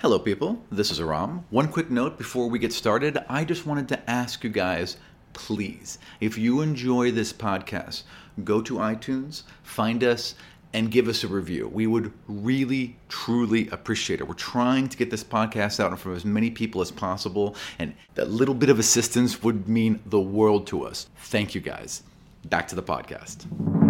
[0.00, 0.58] Hello, people.
[0.72, 1.44] This is Aram.
[1.50, 3.18] One quick note before we get started.
[3.28, 4.96] I just wanted to ask you guys
[5.34, 8.04] please, if you enjoy this podcast,
[8.42, 10.36] go to iTunes, find us,
[10.72, 11.68] and give us a review.
[11.68, 14.26] We would really, truly appreciate it.
[14.26, 17.54] We're trying to get this podcast out in front of as many people as possible,
[17.78, 21.08] and that little bit of assistance would mean the world to us.
[21.24, 22.04] Thank you guys.
[22.46, 23.89] Back to the podcast.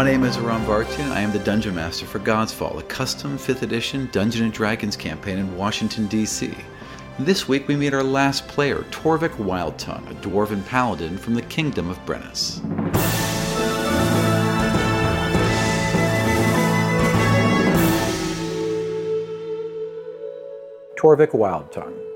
[0.00, 1.10] My name is Aram Vartian.
[1.10, 5.36] I am the Dungeon Master for Godsfall, a custom 5th edition Dungeons & Dragons campaign
[5.36, 6.54] in Washington, D.C.
[7.18, 11.90] This week we meet our last player, Torvik Wildtongue, a dwarven paladin from the Kingdom
[11.90, 12.60] of Brennus.
[20.96, 22.09] Torvik Wildtongue.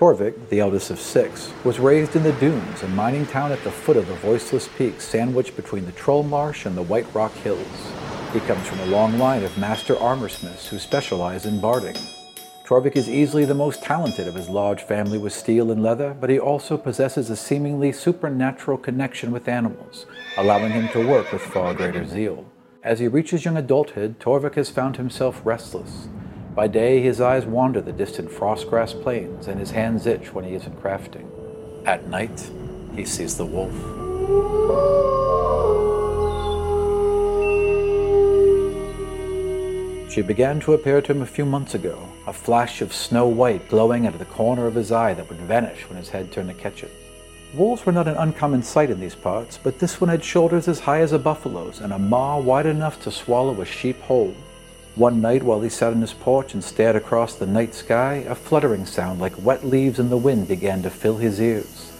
[0.00, 3.70] Torvik, the eldest of six, was raised in the dunes, a mining town at the
[3.70, 7.92] foot of the voiceless peaks sandwiched between the Troll Marsh and the White Rock Hills.
[8.32, 11.96] He comes from a long line of master armorsmiths who specialize in barding.
[12.64, 16.30] Torvik is easily the most talented of his large family with steel and leather, but
[16.30, 20.06] he also possesses a seemingly supernatural connection with animals,
[20.38, 22.46] allowing him to work with far greater zeal.
[22.82, 26.08] As he reaches young adulthood, Torvik has found himself restless.
[26.54, 30.54] By day, his eyes wander the distant frostgrass plains, and his hands itch when he
[30.54, 31.26] isn't crafting.
[31.86, 32.50] At night,
[32.96, 33.72] he sees the wolf.
[40.10, 43.68] She began to appear to him a few months ago, a flash of snow white
[43.68, 46.48] glowing out of the corner of his eye that would vanish when his head turned
[46.48, 46.90] to catch it.
[47.54, 50.80] Wolves were not an uncommon sight in these parts, but this one had shoulders as
[50.80, 54.34] high as a buffalo's and a maw wide enough to swallow a sheep whole.
[54.96, 58.34] One night, while he sat on his porch and stared across the night sky, a
[58.34, 61.92] fluttering sound like wet leaves in the wind began to fill his ears.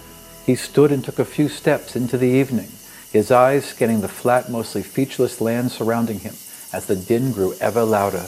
[0.45, 2.69] He stood and took a few steps into the evening,
[3.13, 6.35] his eyes scanning the flat, mostly featureless land surrounding him
[6.73, 8.27] as the din grew ever louder.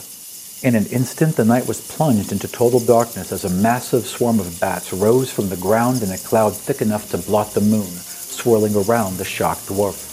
[0.62, 4.60] In an instant, the night was plunged into total darkness as a massive swarm of
[4.60, 8.76] bats rose from the ground in a cloud thick enough to blot the moon, swirling
[8.76, 10.11] around the shocked dwarf.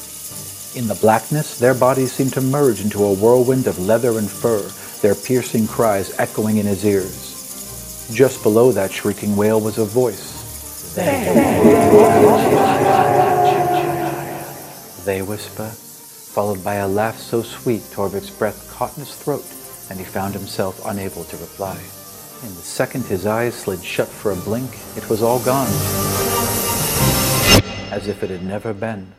[0.76, 4.62] In the blackness, their bodies seemed to merge into a whirlwind of leather and fur,
[5.02, 8.08] their piercing cries echoing in his ears.
[8.14, 10.94] Just below that shrieking wail was a voice.
[15.06, 19.46] They, whisper, followed by a laugh so sweet Torvik's breath caught in his throat,
[19.90, 21.78] and he found himself unable to reply.
[22.44, 25.68] In the second his eyes slid shut for a blink, it was all gone,
[27.92, 29.14] as if it had never been.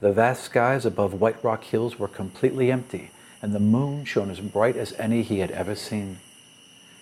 [0.00, 3.10] The vast skies above White Rock Hills were completely empty,
[3.42, 6.20] and the moon shone as bright as any he had ever seen.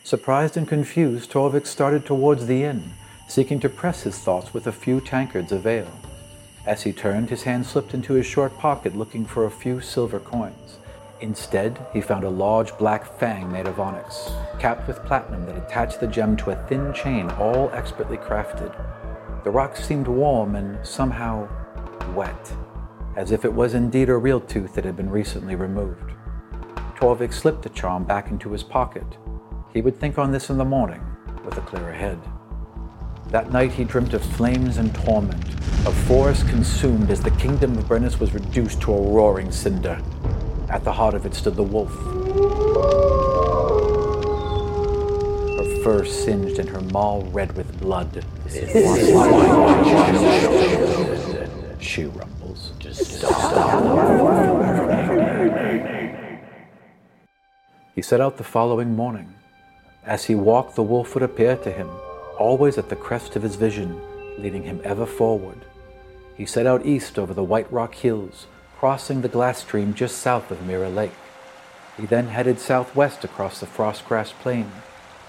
[0.02, 2.94] Surprised and confused, Torvik started towards the inn,
[3.28, 5.92] seeking to press his thoughts with a few tankards of ale.
[6.66, 10.18] As he turned, his hand slipped into his short pocket looking for a few silver
[10.18, 10.78] coins.
[11.20, 16.00] Instead, he found a large black fang made of onyx, capped with platinum that attached
[16.00, 18.74] the gem to a thin chain all expertly crafted.
[19.44, 21.48] The rock seemed warm and somehow
[22.12, 22.52] wet
[23.16, 26.12] as if it was indeed a real tooth that had been recently removed.
[26.96, 29.06] Torvik slipped the charm back into his pocket.
[29.72, 31.04] He would think on this in the morning,
[31.44, 32.18] with a clearer head.
[33.28, 35.48] That night he dreamt of flames and torment,
[35.86, 40.00] of forest consumed as the kingdom of Brennus was reduced to a roaring cinder.
[40.70, 41.92] At the heart of it stood the wolf.
[45.56, 48.24] Her fur singed and her maw red with blood.
[51.80, 52.06] she
[52.58, 52.88] rumbles.
[57.94, 59.34] He set out the following morning.
[60.04, 61.88] As he walked, the wolf would appear to him,
[62.38, 64.00] always at the crest of his vision,
[64.38, 65.64] leading him ever forward.
[66.36, 68.46] He set out east over the White Rock Hills,
[68.78, 71.12] crossing the glass stream just south of Mirror Lake.
[71.96, 74.70] He then headed southwest across the Frostgrass Plain,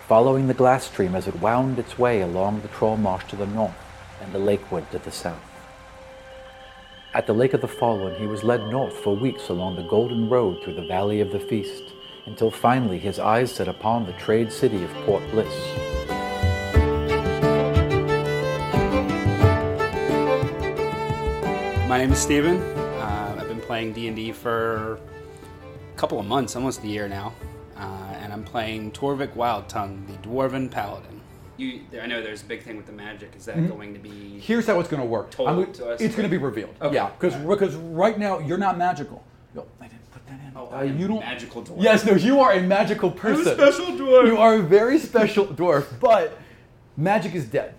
[0.07, 3.47] following the glass stream as it wound its way along the Troll Marsh to the
[3.47, 3.73] north
[4.21, 5.48] and the Lakewood to the south.
[7.11, 10.29] At the Lake of the Fallen, he was led north for weeks along the Golden
[10.29, 11.85] Road through the Valley of the Feast,
[12.27, 15.51] until finally his eyes set upon the trade city of Port Bliss.
[21.89, 22.61] My name is Steven.
[22.61, 24.99] Uh, I've been playing D&D for
[25.95, 27.33] a couple of months, almost a year now,
[27.75, 31.18] uh, and I'm playing Torvik Wildtongue, the Dwarven Paladin.
[31.59, 33.33] You, I know there's a big thing with the magic.
[33.35, 33.67] Is that Mhm.
[33.67, 34.39] going to be?
[34.39, 35.29] Here's how it's going to work.
[35.29, 35.99] Told I'm- to us?
[35.99, 36.73] It's going to be revealed.
[36.81, 36.95] Okay.
[36.95, 39.21] Yeah, because because right now you're not magical.
[39.53, 40.53] Yo, I didn't put that in.
[40.55, 41.19] Oh, Uh, you don't.
[41.19, 41.81] magical dwarf.
[41.83, 43.53] Yes, no, you are a magical person.
[43.53, 44.27] special dwarf.
[44.27, 46.37] You are a very special dwarf, but
[46.95, 47.73] magic is dead.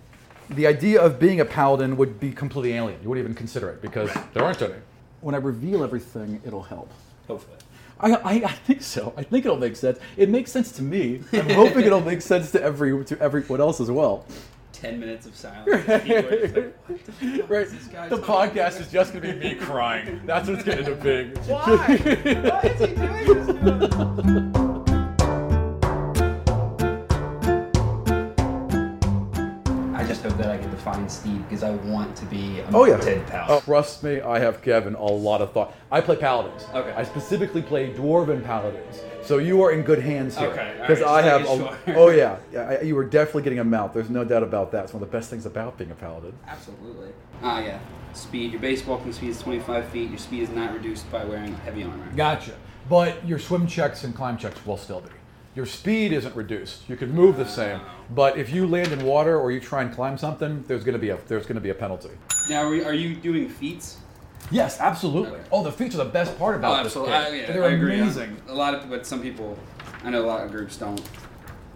[0.51, 2.99] The idea of being a paladin would be completely alien.
[3.01, 4.75] You wouldn't even consider it because there aren't any.
[5.21, 6.91] When I reveal everything, it'll help.
[7.27, 7.57] Hopefully.
[8.01, 9.13] I, I, I think so.
[9.15, 9.99] I think it'll make sense.
[10.17, 11.21] It makes sense to me.
[11.33, 14.25] I'm hoping it'll make sense to every to everyone else as well.
[14.73, 15.65] Ten minutes of silence.
[16.03, 16.85] People are just like,
[17.19, 17.67] the Right.
[17.69, 20.21] this The podcast is just gonna be me crying.
[20.25, 21.29] That's what's gonna end up being.
[21.45, 21.65] Why?
[21.67, 24.60] Why is he doing this?
[32.31, 32.93] Be a Oh yeah.
[32.93, 33.45] mounted pal.
[33.49, 35.75] Oh, trust me, I have Kevin a lot of thought.
[35.91, 36.63] I play paladins.
[36.73, 36.91] Okay.
[36.93, 39.01] I specifically play dwarven paladins.
[39.21, 40.47] So you are in good hands here.
[40.47, 41.41] Okay, Because right, I have.
[41.43, 41.77] A, sure.
[41.95, 42.77] oh yeah, yeah.
[42.79, 43.93] I, you were definitely getting a mount.
[43.93, 44.85] There's no doubt about that.
[44.85, 46.33] It's one of the best things about being a paladin.
[46.47, 47.09] Absolutely.
[47.43, 47.79] Ah, yeah.
[48.13, 48.51] Speed.
[48.51, 50.09] Your base walking speed is 25 feet.
[50.09, 52.07] Your speed is not reduced by wearing heavy armor.
[52.15, 52.55] Gotcha.
[52.89, 55.09] But your swim checks and climb checks will still be.
[55.53, 56.87] Your speed isn't reduced.
[56.89, 57.81] You can move the same,
[58.11, 60.99] but if you land in water or you try and climb something, there's going to
[60.99, 62.11] be a there's going to be a penalty.
[62.49, 63.97] Now, are, we, are you doing feats?
[64.49, 65.39] Yes, absolutely.
[65.39, 65.49] Okay.
[65.51, 67.13] Oh, the feats are the best part about oh, this absolutely.
[67.13, 67.21] game.
[67.21, 67.99] I, yeah, They're I agree.
[67.99, 68.41] amazing.
[68.47, 69.57] A lot of, but some people,
[70.03, 71.01] I know a lot of groups don't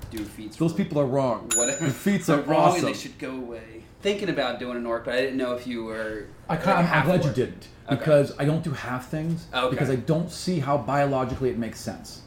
[0.10, 0.58] do feats.
[0.58, 1.50] Those people are wrong.
[1.56, 1.86] whatever.
[1.86, 2.86] The feats They're wrong awesome.
[2.86, 3.84] and they should go away.
[4.02, 6.28] Thinking about doing an orc, but I didn't know if you were.
[6.48, 7.96] I like kind a I'm, glad you didn't Okay.
[7.98, 9.70] because I don't do half things Okay.
[9.70, 12.22] because I don't see how biologically it makes sense.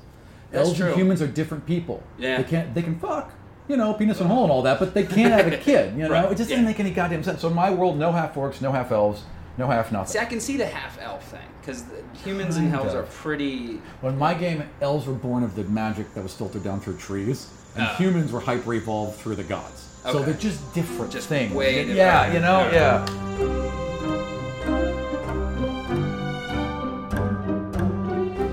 [0.50, 0.88] That's Elves true.
[0.88, 2.02] and humans are different people.
[2.18, 2.38] Yeah.
[2.38, 3.32] They can't they can fuck,
[3.68, 5.94] you know, penis and hole and all that, but they can't have a kid.
[5.94, 6.56] You know, Right, it just yeah.
[6.56, 7.40] doesn't make any goddamn sense.
[7.42, 9.22] So in my world, no half orcs, no half elves,
[9.58, 10.12] no half nothing.
[10.12, 11.84] See, I can see the half elf thing because
[12.24, 13.10] humans and Kind elves are of.
[13.10, 13.80] pretty.
[14.00, 17.48] When my game, elves were born of the magic that was filtered down through trees,
[17.74, 17.94] and Ah.
[17.96, 19.84] humans were hyper evolved through the gods.
[20.10, 21.52] So they're just different Just things.
[21.52, 21.96] way different.
[21.98, 23.04] yeah, you know, Yeah.
[23.06, 24.48] yeah.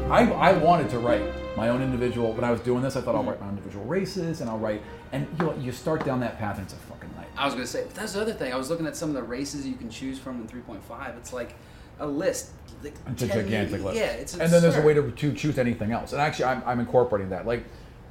[0.09, 1.21] I, I wanted to write
[1.56, 2.34] my own individual.
[2.34, 3.30] When I was doing this, I thought I'll mm-hmm.
[3.30, 4.81] write my own individual races, and I'll write.
[5.12, 7.28] And you know, you start down that path, and it's a fucking nightmare.
[7.38, 8.54] I was gonna say, but that's the other thing.
[8.54, 11.18] I was looking at some of the races you can choose from in 3.5.
[11.18, 11.56] It's like
[12.00, 12.52] a list.
[12.84, 13.98] Like It's a gigantic list.
[13.98, 16.12] Yeah, it's and then there's a way to, to choose anything else.
[16.13, 17.48] And actually, I'm, I'm incorporating that.
[17.48, 17.63] Like,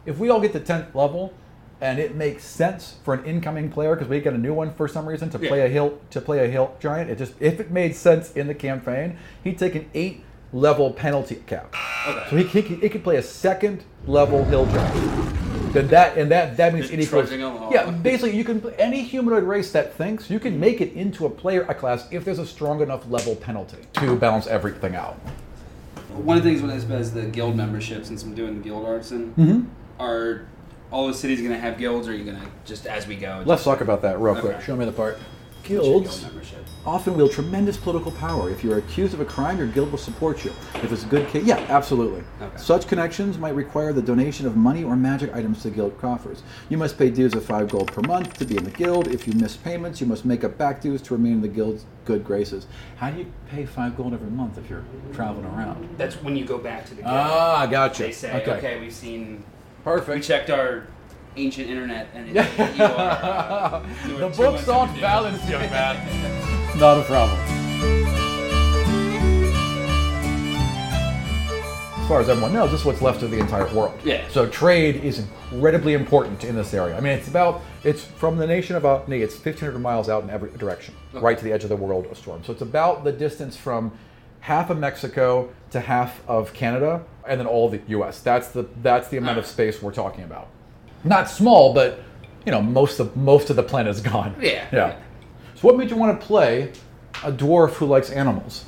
[0.06, 1.32] if we all get to 10th level,
[1.80, 4.88] and it makes sense for an incoming player because we get a new one for
[4.88, 5.64] some reason to play Yeah.
[5.64, 7.10] a hill to play a hill giant.
[7.10, 11.42] It just if it made sense in the campaign, he'd take an eight level penalty
[11.46, 11.74] cap.
[12.08, 12.26] Okay.
[12.30, 15.72] So he, he, could- he could play a second level hill giant.
[15.74, 17.72] Then that and that that means Just it equals trudging along.
[17.72, 17.90] yeah.
[17.90, 21.62] Basically, you can any humanoid race that thinks you can make it into a player
[21.68, 25.14] a class if there's a strong enough level penalty to balance everything out.
[26.14, 28.04] One of the things with this is the guild membership.
[28.04, 29.62] Since I'm doing the guild artisan, Mm-hmm.
[30.00, 30.46] are
[30.92, 33.42] all the cities gonna have guilds, or are you gonna just as we go?
[33.44, 34.60] Let's talk about that real quick.
[34.60, 35.18] Show me the part.
[35.64, 36.26] Guilds
[36.86, 38.50] often wield tremendous political power.
[38.50, 40.52] If you are accused of a crime, your guild will support you.
[40.74, 42.22] If it's a good case, yeah, absolutely.
[42.42, 42.56] Okay.
[42.58, 46.42] Such connections might require the donation of money or magic items to guild coffers.
[46.68, 49.08] You must pay dues of five gold per month to be in the guild.
[49.08, 51.86] If you miss payments, you must make up back dues to remain in the guild's
[52.04, 52.66] good graces.
[52.96, 54.84] How do you pay five gold every month if you're
[55.14, 55.88] traveling around?
[55.96, 57.14] That's when you go back to the guild.
[57.14, 58.02] Ah, gotcha.
[58.02, 58.78] they say, okay.
[58.78, 59.42] we've seen,
[59.84, 60.14] Perfect.
[60.14, 60.86] we checked our
[61.36, 62.34] ancient internet, and it,
[62.76, 62.88] you are.
[62.88, 65.00] Uh, you are the books months aren't overdue.
[65.00, 66.78] balanced, young man.
[66.78, 67.38] Not a problem.
[72.00, 73.98] As far as everyone knows, this is what's left of the entire world.
[74.04, 74.28] Yeah.
[74.28, 75.20] So trade is
[75.50, 76.94] incredibly important in this area.
[76.98, 79.22] I mean, it's about it's from the nation of Ani.
[79.22, 81.24] It's 1,500 miles out in every direction, Okay.
[81.24, 82.44] right to the edge of the world of storm.
[82.44, 83.90] So it's about the distance from
[84.40, 88.20] half of Mexico to half of Canada, and then all of the U.S.
[88.20, 90.48] That's the that's the amount of space we're talking about.
[91.04, 92.00] Not small, but
[92.46, 94.34] you know, most of most of the planet is gone.
[94.40, 94.66] Yeah.
[94.72, 94.96] Yeah.
[95.54, 96.72] So what made you want to play
[97.22, 98.64] a dwarf who likes animals?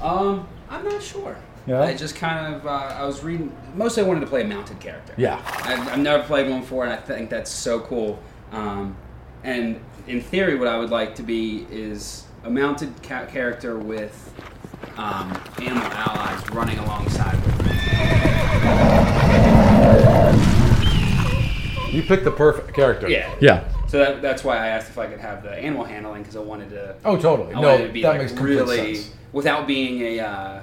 [0.00, 1.36] Um, I'm not sure.
[1.66, 1.82] Yeah?
[1.82, 3.52] I just kind of uh, I was reading.
[3.76, 5.14] Mostly, I wanted to play a mounted character.
[5.16, 5.40] Yeah.
[5.64, 8.18] I've, I've never played one before, and I think that's so cool.
[8.50, 8.96] Um,
[9.44, 14.32] and in theory, what I would like to be is a mounted ca- character with
[14.96, 17.66] um, animal allies running alongside with
[20.46, 20.51] me.
[21.92, 23.08] You picked the perfect character.
[23.08, 23.34] Yeah.
[23.40, 23.68] Yeah.
[23.88, 26.40] So that, that's why I asked if I could have the animal handling because I
[26.40, 26.96] wanted to.
[27.04, 27.54] Oh, totally.
[27.54, 29.14] I no, wanted to be that like makes complete really sense.
[29.32, 30.20] without being a.
[30.20, 30.60] Uh,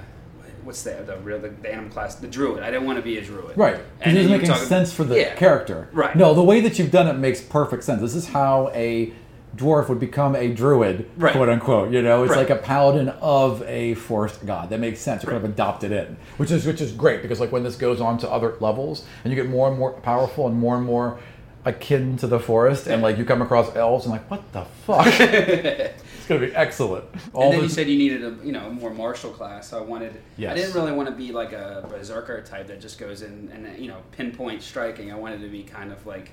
[0.62, 2.16] What's the, the real the, the animal class?
[2.16, 2.62] The druid.
[2.62, 3.56] I didn't want to be a druid.
[3.56, 3.76] Right.
[3.76, 5.34] Because And it's then you making talk- sense for the Yeah.
[5.34, 5.88] character.
[5.90, 6.14] Right.
[6.14, 8.02] No, the way that you've done it makes perfect sense.
[8.02, 9.10] This is how a
[9.56, 11.32] dwarf would become a druid, Right.
[11.32, 11.90] quote unquote.
[11.92, 12.38] You know, it's Right.
[12.48, 14.70] like a paladin of a forest god.
[14.70, 15.22] That makes sense.
[15.22, 17.76] You kind of adopted it in, which is which is great because like when this
[17.76, 20.86] goes on to other levels and you get more and more powerful and more and
[20.86, 21.18] more
[21.66, 25.06] akin to the forest, and like you come across elves and like what the fuck.
[25.20, 27.04] it's gonna be excellent.
[27.34, 29.68] All and then the- you said you needed a you know a more martial class.
[29.70, 30.14] So I wanted.
[30.38, 30.52] Yes.
[30.52, 33.78] I didn't really want to be like a berserker type that just goes in and
[33.78, 35.12] you know pinpoint striking.
[35.12, 36.30] I wanted to be kind of like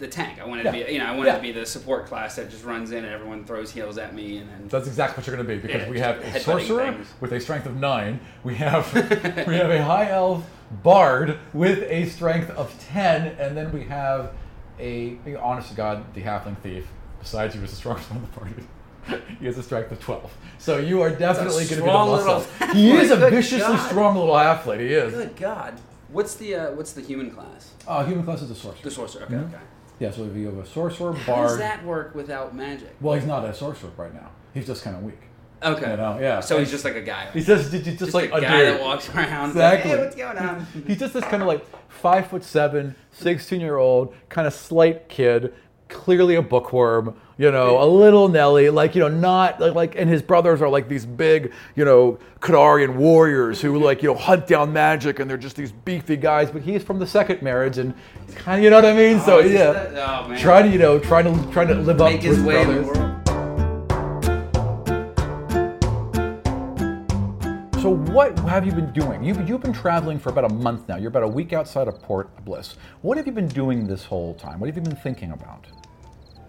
[0.00, 0.40] the tank.
[0.40, 0.72] I wanted Yeah.
[0.72, 1.36] to be, you know, I wanted Yeah.
[1.36, 4.38] to be the support class that just runs in and everyone throws heals at me,
[4.38, 6.92] and then That's exactly what you're going to be because Yeah, we have a sorcerer
[6.92, 7.06] things.
[7.20, 8.18] with a strength of nine.
[8.42, 8.92] We have
[9.46, 10.42] we have a high elf
[10.82, 14.32] bard with a strength of ten, and then we have
[14.80, 16.86] a honest to God, the halfling thief.
[17.20, 19.22] Besides, you was the strongest one in the party.
[19.40, 20.32] he has a strength of twelve.
[20.58, 22.44] So you are definitely going to be the muscle.
[22.60, 23.88] little He is a viciously God.
[23.90, 24.80] strong little athlete.
[24.80, 25.12] He is.
[25.12, 25.74] good God,
[26.08, 27.72] what's the uh, what's the human class?
[27.86, 28.82] Uh, human class is a sorcerer.
[28.82, 29.22] The sorcerer.
[29.24, 29.48] Okay, Mhm.
[29.48, 29.62] okay.
[30.00, 31.60] Yeah, so if you have a sorcerer, How does bard.
[31.60, 32.96] that work without magic?
[33.00, 34.30] Well, he's not a sorcerer right now.
[34.54, 35.18] He's just kind of weak.
[35.62, 35.90] Okay.
[35.90, 36.40] You know, yeah.
[36.40, 37.30] So he's just like a guy.
[37.32, 38.74] He's just, he's just, just like a guy dude.
[38.74, 39.50] that walks around.
[39.50, 39.90] Exactly.
[39.90, 40.66] Like, hey, what's going on?
[40.86, 45.10] He's just this kind of like five foot seven, 16 year old, kind of slight
[45.10, 45.52] kid,
[45.90, 50.08] clearly a bookworm, you know, a little Nelly, like, you know, not like, like, and
[50.08, 54.46] his brothers are like these big, you know, Kadarian warriors who like, you know, hunt
[54.46, 57.94] down magic and they're just these beefy guys, but he's from the second marriage and
[58.34, 59.20] kind of, you know what I mean?
[59.20, 59.72] so, Oh, yeah.
[59.72, 59.92] that-
[60.30, 60.36] oh.
[60.38, 62.68] Trying to, you know, trying to, trying to live up to his his way in
[62.68, 62.96] the brothers.
[62.98, 63.06] world.
[67.80, 69.24] So what have you been doing?
[69.24, 70.96] You've, you've been traveling for about a month now.
[70.96, 72.76] You're about a week outside of Port Bliss.
[73.00, 74.60] What have you been doing this whole time?
[74.60, 75.64] What have you been thinking about?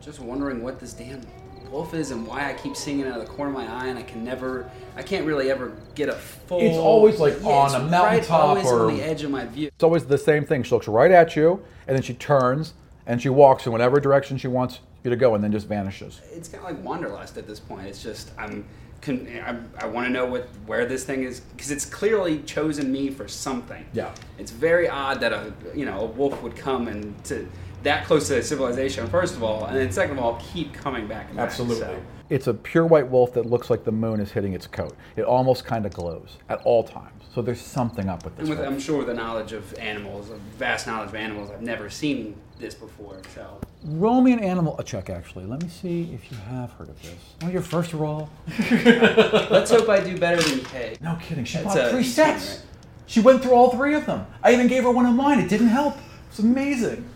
[0.01, 1.21] Just wondering what this damn
[1.69, 3.87] wolf is and why I keep seeing it out of the corner of my eye
[3.87, 6.59] and I can never, I can't really ever get a full.
[6.59, 9.45] It's always, like, on it's a right mountaintop always or- on the edge of my
[9.45, 9.67] view.
[9.67, 10.63] It's always the same thing.
[10.63, 12.73] She looks right at you, and then she turns
[13.05, 16.19] and she walks in whatever direction she wants you to go, and then just vanishes.
[16.31, 17.87] It's kind of like wanderlust at this point.
[17.87, 18.65] It's just I'm.
[19.01, 22.91] Con- I, I want to know what where this thing is because it's clearly chosen
[22.91, 23.83] me for something.
[23.93, 24.13] Yeah.
[24.37, 27.47] It's very odd that a you know a wolf would come and to
[27.83, 31.27] that close to civilization first of all, and then second of all keep coming back.
[31.29, 31.51] And back.
[31.51, 34.95] So, It's a pure white wolf that looks like the moon is hitting its coat.
[35.15, 37.23] It almost kind of glows at all times.
[37.33, 38.49] So there's something up with this.
[38.49, 38.67] and with.
[38.67, 42.35] I'm sure with the knowledge of animals, a vast knowledge of animals, I've never seen
[42.59, 43.21] this before.
[43.33, 45.45] So Roll me an animal a check, actually.
[45.45, 47.15] Let me see if you have heard of this.
[47.41, 48.29] Oh, your first roll.
[48.71, 50.97] let's hope I do better than Kay.
[51.01, 51.45] No kidding.
[51.45, 52.49] She That's bought three sets.
[52.49, 52.65] right?
[53.07, 54.27] She went through all three of them.
[54.43, 55.39] I even gave her one of mine.
[55.39, 55.95] It didn't help.
[56.29, 57.09] It's amazing.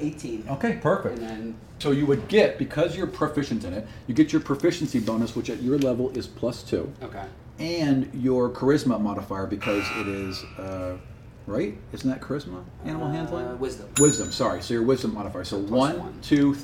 [0.00, 0.44] Uh, 18.
[0.50, 1.18] Okay, And perfect.
[1.20, 5.34] then So you would get, because you're proficient in it, you get your proficiency bonus,
[5.36, 7.24] which at your level is plus two, okay.
[7.58, 10.96] and your charisma modifier because it is, uh,
[11.46, 11.76] right?
[11.92, 12.62] Isn't that charisma?
[12.84, 13.46] Animal handling?
[13.46, 13.88] Uh, wisdom.
[13.98, 14.60] Wisdom, sorry.
[14.62, 15.44] So your wisdom modifier.
[15.44, 16.18] So one, one.
[16.20, 16.56] because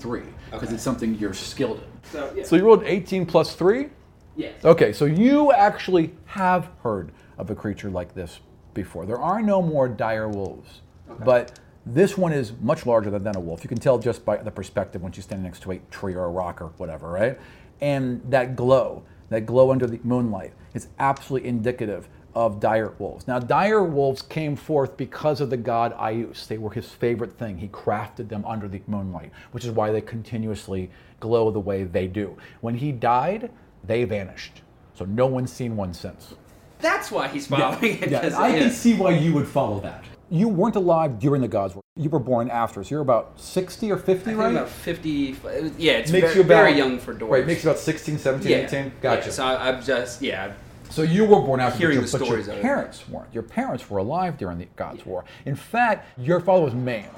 [0.53, 0.75] Okay.
[0.75, 2.11] it's something you're skilled in.
[2.13, 2.45] So yeah.
[2.45, 3.89] So you rolled 18 plus 3?
[4.37, 4.65] yes.
[4.65, 8.41] Okay, so you actually have heard of a creature like this
[8.75, 9.07] before.
[9.07, 10.83] There are no more dire wolves,
[11.25, 13.63] but this one is much larger than, than a wolf.
[13.63, 16.25] You can tell just by the perspective when she's standing next to a tree or
[16.25, 17.39] a rock or whatever, right?
[17.81, 23.27] And that glow, that glow under the moonlight, is absolutely indicative of dire wolves.
[23.27, 26.47] Now, dire wolves came forth because of the god Ius.
[26.47, 27.57] They were his favorite thing.
[27.57, 30.91] He crafted them under the moonlight, which is why they continuously
[31.21, 32.37] glow the way they do.
[32.61, 33.51] When he died,
[33.85, 34.61] they vanished.
[34.95, 36.35] So no one's seen one since.
[36.81, 38.11] That's why he's following it.
[38.11, 38.59] Yeah, I yeah.
[38.59, 40.05] can see why you would follow that.
[40.29, 41.83] You weren't alive during the Gods War.
[41.97, 44.53] You were born after, so you're about 60 or 50, I think right?
[44.53, 45.37] about 50.
[45.79, 47.31] Yeah, it's makes very, you about, very young for dwarves.
[47.31, 48.59] Right, makes you about 16, 17, yeah.
[48.59, 48.93] 18.
[49.01, 49.27] Gotcha.
[49.27, 50.53] Yeah, so I, I'm just, yeah.
[50.91, 53.33] So you were born after, Hearing but, the stories but your parents weren't.
[53.33, 55.25] Your parents were alive during the Gods War.
[55.45, 57.11] In fact, your father was maimed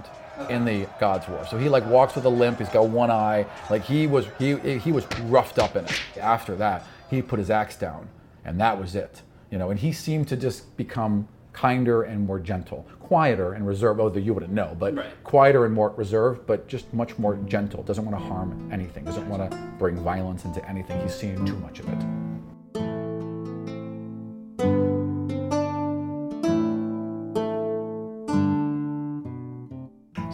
[0.49, 1.47] in the Gods War.
[1.51, 2.59] So he like walks with a limp.
[2.59, 3.47] He's got one eye.
[3.71, 6.01] Like he was he he was roughed up in it.
[6.21, 8.09] After that, he put his axe down,
[8.45, 9.23] and that was it.
[9.51, 14.01] You know, and he seemed to just become kinder and more gentle, quieter and reserved.
[14.01, 15.07] Oh, you wouldn't know, but Right.
[15.25, 17.49] quieter and more reserved, but just much more mm-hmm.
[17.49, 17.83] gentle.
[17.83, 19.05] Doesn't want to harm anything.
[19.05, 21.01] Doesn't want to bring violence into anything.
[21.01, 21.99] He's seen too much of it.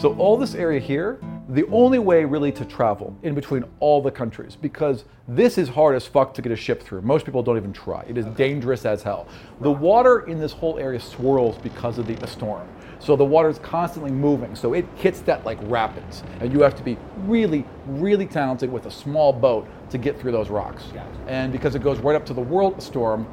[0.01, 4.11] So all this area here, the only way really to travel in between all the
[4.11, 7.03] countries, because this is hard as fuck to get a ship through.
[7.03, 8.03] Most people don't even try.
[8.09, 9.27] It is dangerous as hell.
[9.61, 12.67] The water in this whole area swirls because of the, the storm.
[12.99, 14.57] So the water is constantly moving.
[14.57, 16.23] So it hits that like rapids.
[16.41, 20.33] And you have to be really, really talented with a small boat to get through
[20.33, 20.85] those rocks.
[21.27, 23.27] And because it goes right up to the world storm,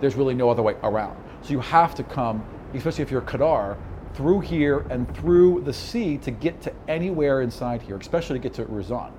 [0.00, 1.16] there's really no other way around.
[1.42, 3.76] So you have to come, especially if you're Kadar,
[4.18, 8.52] through here and through the sea to get to anywhere inside here, especially to get
[8.52, 9.12] to Rizan.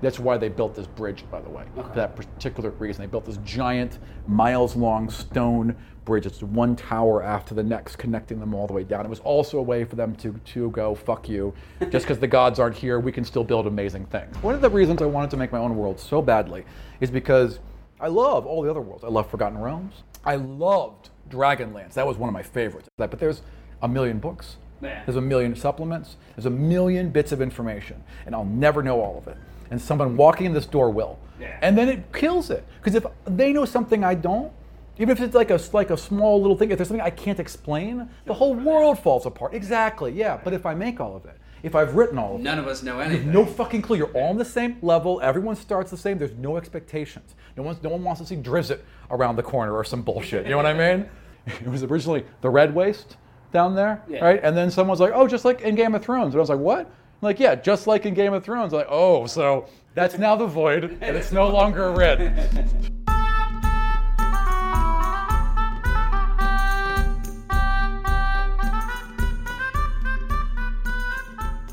[0.00, 3.02] That's why they built this bridge, by the way, for that particular reason.
[3.02, 6.24] They built this giant, miles long stone bridge.
[6.24, 9.04] It's one tower after the next, connecting them all the way down.
[9.04, 11.52] It was also a way for them to, to go, fuck you,
[11.90, 14.34] just because the gods aren't here, we can still build amazing things.
[14.42, 16.64] One of the reasons I wanted to make my own world so badly
[17.02, 17.58] is because
[18.00, 19.04] I love all the other worlds.
[19.04, 20.02] I love Forgotten Realms.
[20.24, 21.92] I loved Dragonlance.
[21.92, 22.88] That was one of my favorites.
[22.96, 23.42] But there's
[23.82, 25.02] a million books Yeah.
[25.06, 26.16] There's a million supplements.
[26.34, 29.36] There's a million bits of information, and I'll never know all of it.
[29.70, 31.18] And someone walking in this door will.
[31.40, 31.58] Yeah.
[31.62, 34.52] And then it kills it because if they know something I don't,
[34.98, 37.40] even if it's like a like a small little thing, if there's something I can't
[37.40, 39.54] explain, the whole world falls apart.
[39.54, 40.12] Exactly.
[40.12, 40.38] Yeah.
[40.42, 42.66] But if I make all of it, if I've written all of it, None of
[42.68, 43.32] us know anything.
[43.32, 43.96] no fucking clue.
[43.96, 45.20] You're all on the same level.
[45.22, 46.16] Everyone starts the same.
[46.18, 47.34] There's no expectations.
[47.56, 48.78] No one, no one wants to see Drizzt
[49.10, 50.44] around the corner or some bullshit.
[50.44, 51.08] You know what I mean?
[51.46, 53.16] It was originally the Red Waste
[53.52, 54.24] down there, Yeah.
[54.24, 54.40] right?
[54.42, 56.58] And then someone's like, "Oh, just like in Game of Thrones." And I was like,
[56.58, 56.86] "What?" I'm
[57.22, 58.72] like, yeah, just like in Game of Thrones.
[58.74, 62.50] like, oh, so that's now the void, and it's no longer a red.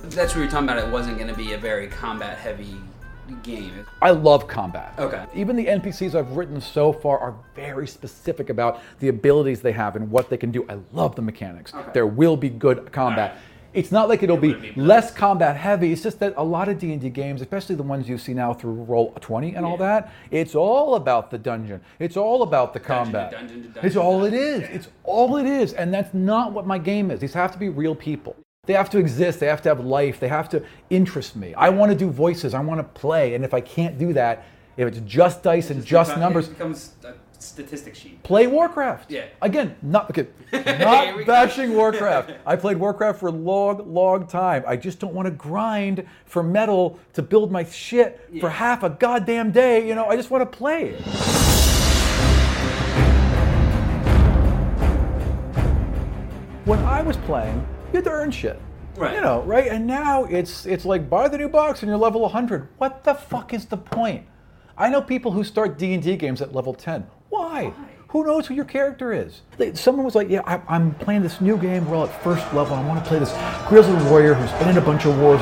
[0.03, 0.77] That's what we were talking about.
[0.77, 2.75] It wasn't going to be a very combat heavy
[3.43, 3.85] game.
[4.01, 4.93] I love combat.
[4.97, 5.25] Okay.
[5.33, 9.95] Even the NPCs I've written so far are very specific about the abilities they have
[9.95, 10.65] and what they can do.
[10.69, 11.73] I love the mechanics.
[11.73, 11.91] Okay.
[11.93, 13.31] There will be good combat.
[13.31, 13.43] Alright.
[13.73, 15.91] It's not like it'll be, be, less combat heavy.
[15.91, 18.73] It's just that a lot of D&D games, especially the ones you see now through
[18.73, 21.81] Roll 20 and all that, it's all about the dungeon.
[21.97, 23.31] It's all about the Dungeon to combat.
[23.31, 24.61] dungeon to it's all it is.
[24.61, 24.75] dungeon.
[24.77, 25.73] It's all it is.
[25.73, 27.19] And that's not what my game is.
[27.19, 28.35] These have to be real people.
[28.65, 29.41] They have to exist.
[29.41, 30.21] They have to have life.
[30.21, 31.53] They have to interest me.
[31.53, 32.53] I want to do voices.
[32.53, 33.33] I want to play.
[33.35, 34.45] And if I can't do that,
[34.77, 38.23] if it's just dice and just Become- numbers, It becomes a statistic sheet.
[38.23, 39.11] play Warcraft.
[39.11, 39.25] Yeah.
[39.41, 40.27] Again, not okay,
[40.79, 42.31] not bashing Warcraft.
[42.45, 44.63] I played Warcraft for a long, long time.
[44.65, 48.89] I just don't want to grind for metal to build my shit for half a
[48.91, 49.85] goddamn day.
[49.85, 50.91] You know, I just want to play.
[50.91, 51.01] It.
[56.65, 58.59] When I was playing, you had to earn shit.
[58.95, 59.15] Right.
[59.15, 59.67] You know, right?
[59.67, 62.67] And now it's it's like buy the new box and you're level 100.
[62.77, 64.25] What the fuck is the point?
[64.77, 67.05] I know people who start D&D games at level 10.
[67.29, 67.73] Why?
[68.09, 69.41] Who knows who your character is?
[69.57, 71.87] They- Someone was like, "Yeah, I, I'm playing this new game.
[71.89, 72.75] We're all at first level.
[72.75, 73.33] I want to play this
[73.67, 75.41] grizzled warrior who's been in a bunch of wars."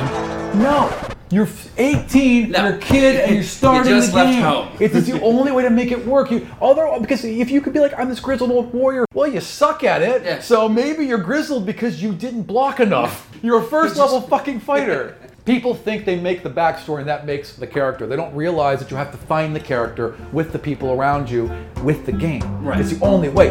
[0.54, 0.88] No,
[1.32, 1.48] you're
[1.78, 2.50] 18.
[2.50, 2.66] No.
[2.68, 4.42] You're a kid, and you're starting just the left game.
[4.42, 4.68] home.
[4.78, 6.30] It's the only way to make it work.
[6.30, 9.40] You, although, because if you could be like, "I'm this grizzled old warrior," well, you
[9.40, 10.22] suck at it.
[10.24, 10.40] Yeah.
[10.40, 13.30] So maybe you're grizzled because you didn't block enough.
[13.42, 15.16] You're a first level fucking fighter.
[15.46, 18.06] People think they make the backstory and that makes the character.
[18.06, 21.50] They don't realize that you have to find the character with the people around you
[21.82, 22.64] with the game.
[22.64, 22.78] Right.
[22.78, 23.48] It's the only way.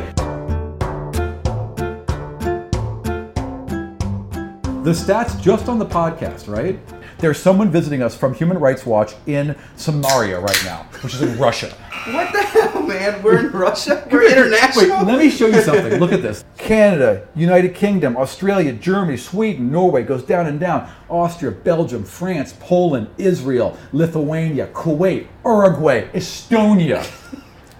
[4.84, 6.79] The stats just on the podcast, right?
[7.21, 11.38] There's someone visiting us from Human Rights Watch in Samara right now, which is in
[11.38, 11.67] Russia.
[12.07, 13.21] What the hell, man?
[13.21, 14.07] We're in Russia.
[14.12, 14.97] We're international.
[14.97, 15.99] Wait, let me show you something.
[15.99, 16.43] Look at this.
[16.57, 20.91] Canada, United Kingdom, Australia, Germany, Sweden, Norway goes down and down.
[21.10, 27.05] Austria, Belgium, France, Poland, Israel, Lithuania, Kuwait, Uruguay, Estonia.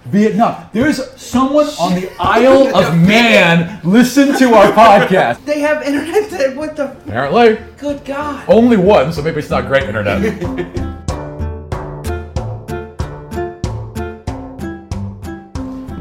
[0.06, 0.68] Vietnam.
[0.72, 5.44] There's someone on the Isle of Man listen to our podcast.
[5.44, 6.30] They have internet.
[6.30, 6.90] That, what the?
[6.92, 8.44] Apparently, Good God.
[8.48, 10.22] only one, so maybe it's not great internet.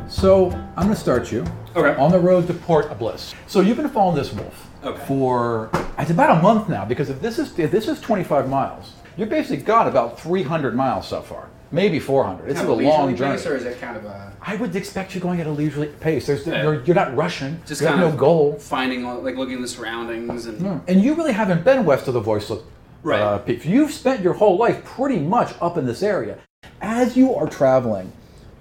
[0.08, 2.00] So I'm going to start you Okay.
[2.00, 3.34] on the road to Port Bliss.
[3.48, 5.02] So you've been following this wolf Okay.
[5.06, 8.92] for it's about a month now because if this is if this is 25 miles,
[9.18, 12.50] you've basically got about 300 miles so far, maybe 400.
[12.50, 13.38] It's Kind a long leisurely journey.
[13.38, 15.88] pace, or is it kind of a I would expect you going at a leisurely
[15.88, 16.28] pace.
[16.28, 16.64] There's, Yeah.
[16.64, 17.60] you're, you're not rushing.
[17.66, 18.54] just you have kind no goal.
[18.60, 22.20] finding like looking at the surroundings and And you really haven't been west of the
[22.20, 22.62] Voiceless
[23.04, 23.20] Right.
[23.22, 23.66] uh, Peak.
[23.66, 26.38] You've spent your whole life pretty much up in this area.
[26.82, 28.12] As you are traveling,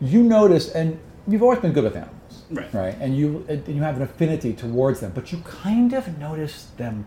[0.01, 2.17] you notice, and you've always been good with animals,
[2.51, 2.73] Right.
[2.75, 6.69] Right, and you and you have an affinity towards them, but you kind of notice
[6.79, 7.05] them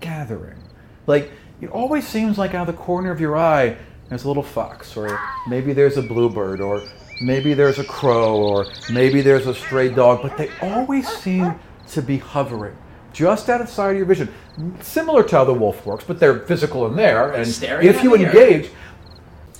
[0.00, 0.58] gathering.
[1.06, 3.76] Like it always seems like out of the corner of your eye,
[4.08, 6.82] there's a little fox, or maybe there's a bluebird, or
[7.22, 11.54] maybe there's a crow, or maybe there's a stray dog, but they always seem
[11.88, 12.76] to be hovering
[13.12, 14.32] just out of sight of your vision.
[14.80, 17.32] Similar to how the wolf works, but they're physical in there.
[17.32, 18.70] And staring if you engage,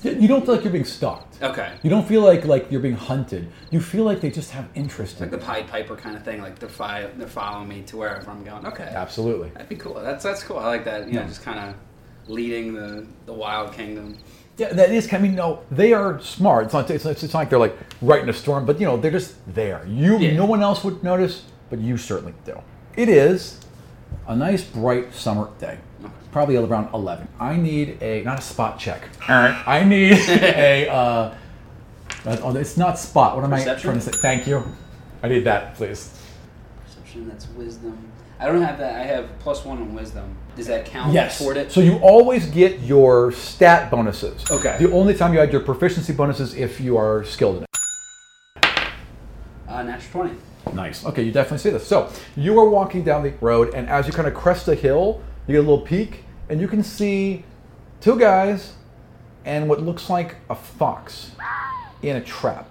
[0.03, 1.41] you don't feel like you're being stalked.
[1.43, 3.51] okay, You don't feel like like you're being hunted.
[3.71, 5.43] You feel like they just have interest in like the you.
[5.53, 6.43] Pied Piper kind of thing.
[6.43, 8.67] Like they're fi- they're following me to wherever I'm going.
[8.67, 9.49] Okay, Absolutely.
[9.51, 9.95] that'd be cool.
[9.95, 10.59] That's that's cool.
[10.59, 11.07] I like that.
[11.09, 11.75] You know, just kind of
[12.29, 14.19] leading the the wild kingdom.
[14.57, 15.13] Yeah, that is.
[15.13, 16.67] I mean, no, they are smart.
[16.67, 16.89] It's not.
[16.91, 19.11] It's, it's, it's not like they're like right in a storm, but you know, they're
[19.11, 19.85] just there.
[19.89, 20.37] You, Yeah.
[20.37, 22.61] no one else would notice, but you certainly do.
[22.97, 23.59] It is
[24.29, 25.79] a nice, bright summer day.
[26.31, 27.27] Probably around eleven.
[27.41, 29.09] I need a not a spot check.
[29.29, 29.63] All right.
[29.67, 30.89] I need a.
[30.89, 31.35] Uh,
[32.25, 33.35] uh, oh, it's not spot.
[33.37, 33.91] What am Perception?
[33.91, 34.21] I trying to say?
[34.21, 34.63] Thank you.
[35.23, 36.17] I need that, please.
[36.87, 37.29] Perception.
[37.29, 37.99] That's wisdom.
[38.39, 38.95] I don't have that.
[39.01, 40.37] I have plus one on wisdom.
[40.57, 41.39] Does that count Yes.
[41.39, 41.73] toward it?
[41.73, 44.49] So you always get your stat bonuses.
[44.51, 44.77] Okay.
[44.79, 47.69] The only time you add your proficiency bonuses if you are skilled in it.
[49.69, 50.37] uh, natural 20.
[50.77, 51.05] Nice.
[51.05, 51.87] Okay, you definitely see this.
[51.87, 55.21] So you are walking down the road, and as you kind of crest the hill,
[55.47, 57.45] you get a little peek, and you can see
[58.01, 58.73] two guys
[59.45, 61.33] and what looks like a fox
[62.03, 62.71] in a trap.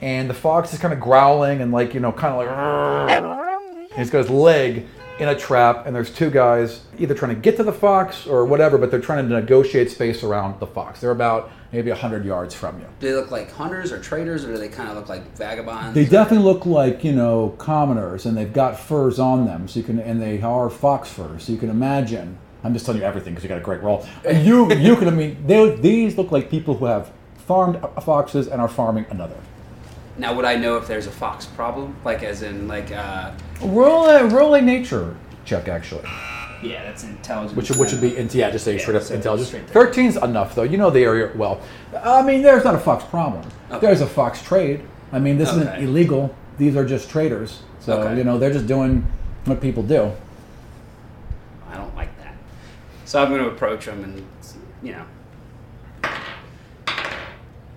[0.00, 3.90] And the fox is kind of growling and like you know, kind of like.
[3.96, 4.86] He's got his leg
[5.18, 8.44] in a trap, and there's two guys either trying to get to the fox or
[8.44, 11.00] whatever, but they're trying to negotiate space around the fox.
[11.00, 12.86] They're about maybe hundred yards from you.
[13.00, 15.94] Do they look like hunters or traders, or do they kind of look like vagabonds?
[15.94, 19.84] They definitely look like you know commoners, and they've got furs on them, so you
[19.84, 22.38] can, and they are fox furs, so you can imagine.
[22.64, 25.06] I'm just telling you everything because you got a great role And You you can
[25.06, 27.12] I mean they, these look like people who have
[27.46, 29.36] farmed foxes and are farming another.
[30.16, 31.96] Now, would I know if there's a fox problem?
[32.04, 36.04] Like, as in, like, uh, Roll a roll a nature check actually,
[36.62, 37.54] yeah, that's intelligence.
[37.56, 39.50] Which, which would be, yeah, just say Yeah, straight up so intelligence.
[39.50, 40.62] 13's enough, though.
[40.62, 41.60] You know the area well.
[42.02, 43.46] I mean there's not a fox problem.
[43.70, 43.86] Okay.
[43.86, 44.80] There's a fox trade.
[45.12, 46.34] I mean this isn't illegal.
[46.58, 47.62] These are just traders.
[47.80, 48.16] So Okay.
[48.16, 49.06] you know they're just doing
[49.44, 50.12] what people do.
[51.70, 52.34] I don't like that.
[53.04, 54.24] So I'm going to approach them and,
[54.82, 55.04] you know,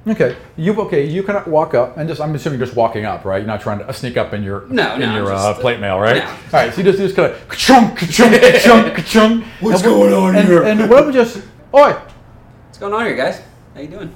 [0.07, 1.05] Okay, you okay?
[1.05, 3.39] You cannot walk up, and just I'm assuming just walking up, right?
[3.39, 5.53] You're not trying to sneak up in your No, in no, your uh, just, uh,
[5.55, 6.23] plate mail, right?
[6.23, 6.29] no.
[6.29, 9.43] All right, so you just you just kind of chunk chunk chunk chunk.
[9.59, 10.63] What's going on and, here?
[10.63, 11.37] And what we just,
[11.73, 13.41] oi, what's going on here, guys?
[13.73, 14.13] How you doing?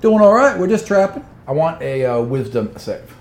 [0.00, 0.58] Doing all right.
[0.58, 1.24] We're just trapping.
[1.46, 3.14] I want a uh, wisdom save.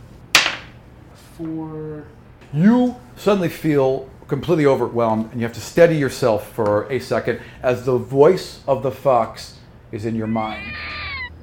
[1.37, 2.05] For
[2.53, 7.85] You suddenly feel completely overwhelmed, and you have to steady yourself for a second as
[7.85, 9.57] the voice of the fox
[9.91, 10.73] is in your mind,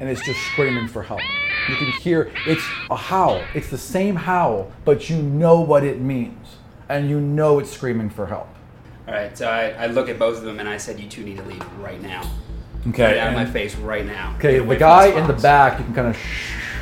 [0.01, 1.21] and it's just screaming for help.
[1.69, 3.43] You can hear it's a howl.
[3.55, 6.57] It's the same howl, but you know what it means,
[6.89, 8.49] and you know it's screaming for help.
[9.09, 11.23] All right, so I, I look at both of them and I said, "You two
[11.23, 12.23] need to leave right now.
[12.89, 12.99] Okay.
[12.99, 15.95] Get out of my face right now." Okay, the guy in the back, you can
[15.95, 16.19] kind of,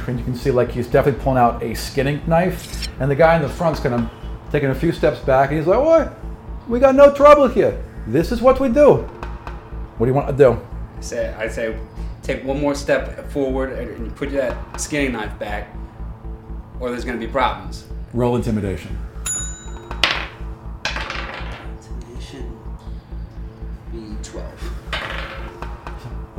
[0.09, 3.37] and you can see like he's definitely pulling out a skinning knife, and the guy
[3.37, 4.11] in the front's kind of
[4.51, 6.15] taking a few steps back, and he's like, "What?
[6.69, 7.83] We got no trouble here.
[8.07, 8.97] This is what we do.
[9.99, 10.61] What do you want to do?"
[10.97, 11.77] I say, I say,
[12.25, 15.69] take one more step forward and you put that skinning knife back,
[16.81, 17.87] or there's going to be problems.
[18.15, 18.99] Roll intimidation.
[21.79, 22.59] Intimidation.
[23.93, 24.73] Be twelve.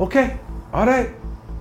[0.00, 0.38] Okay,
[0.72, 1.10] all right.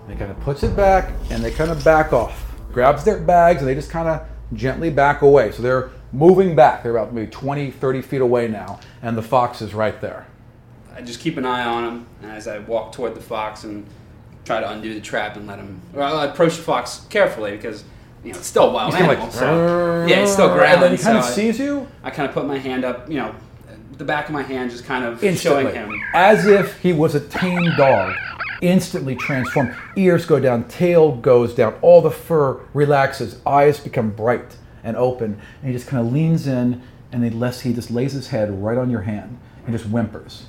[0.07, 2.51] They kind of puts it back, and they kind of back off.
[2.71, 5.51] Grabs their bags, and they just kind of gently back away.
[5.51, 6.83] So they're moving back.
[6.83, 10.27] They're about maybe 20, 30 feet away now, and the fox is right there.
[10.95, 13.85] I just keep an eye on him, and as I walk toward the fox and
[14.45, 15.81] try to undo the trap and let him.
[15.93, 17.83] Well, I approach the fox carefully because
[18.23, 19.25] you know it's still a wild He's animal.
[19.25, 20.79] like, so, yeah, it's still growling.
[20.81, 23.09] then he kind of so I- sees you I kind of put my hand up,
[23.09, 23.35] you know,
[23.97, 26.01] the back of my hand, just kind of instantly, showing him.
[26.13, 28.13] as if he was a tame dog.
[28.61, 29.75] Instantly transformed.
[29.97, 35.39] Ears go down, tail goes down, all the fur relaxes, eyes become bright and open,
[35.61, 36.81] and he just kind of leans in,
[37.11, 40.43] and he lets he just lays his head right on your hand and just whimpers.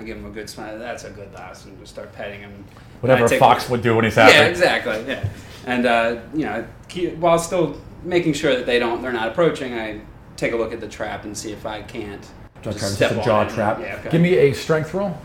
[0.00, 0.78] I give him a good smile.
[0.78, 2.64] That's a good lass, and just start petting him.
[3.00, 4.32] Whatever a fox would do when he's happy.
[4.32, 5.04] Yeah, exactly.
[5.06, 5.28] Yeah,
[5.66, 9.74] and uh, you know, keep, while still making sure that they don't, they're not approaching.
[9.74, 10.00] I
[10.36, 12.26] take a look at the trap and see if I can't.
[12.62, 13.78] Just a jaw trap.
[13.80, 14.10] Yeah, okay.
[14.10, 15.16] Give me a strength roll.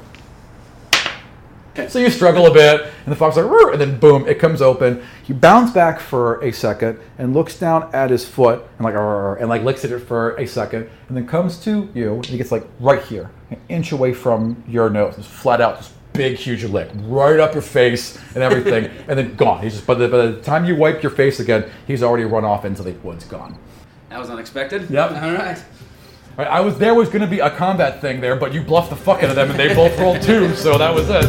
[1.89, 4.61] So you struggle a bit, and the fox is like, and then boom, it comes
[4.61, 5.03] open.
[5.23, 9.49] He bounds back for a second and looks down at his foot and like, and
[9.49, 12.15] like licks at it for a second, and then comes to you.
[12.15, 15.77] And he gets like right here, an inch away from your nose, just flat out,
[15.77, 19.61] just big, huge lick, right up your face and everything, and then gone.
[19.61, 22.45] He's just by the, by the time you wipe your face again, he's already run
[22.45, 23.57] off into the woods, gone.
[24.09, 24.89] That was unexpected.
[24.89, 25.11] Yep.
[25.11, 25.61] All right.
[26.37, 28.89] Right, I was there was going to be a combat thing there, but you bluffed
[28.89, 31.25] the fuck out of them, and they both rolled two, so that was it.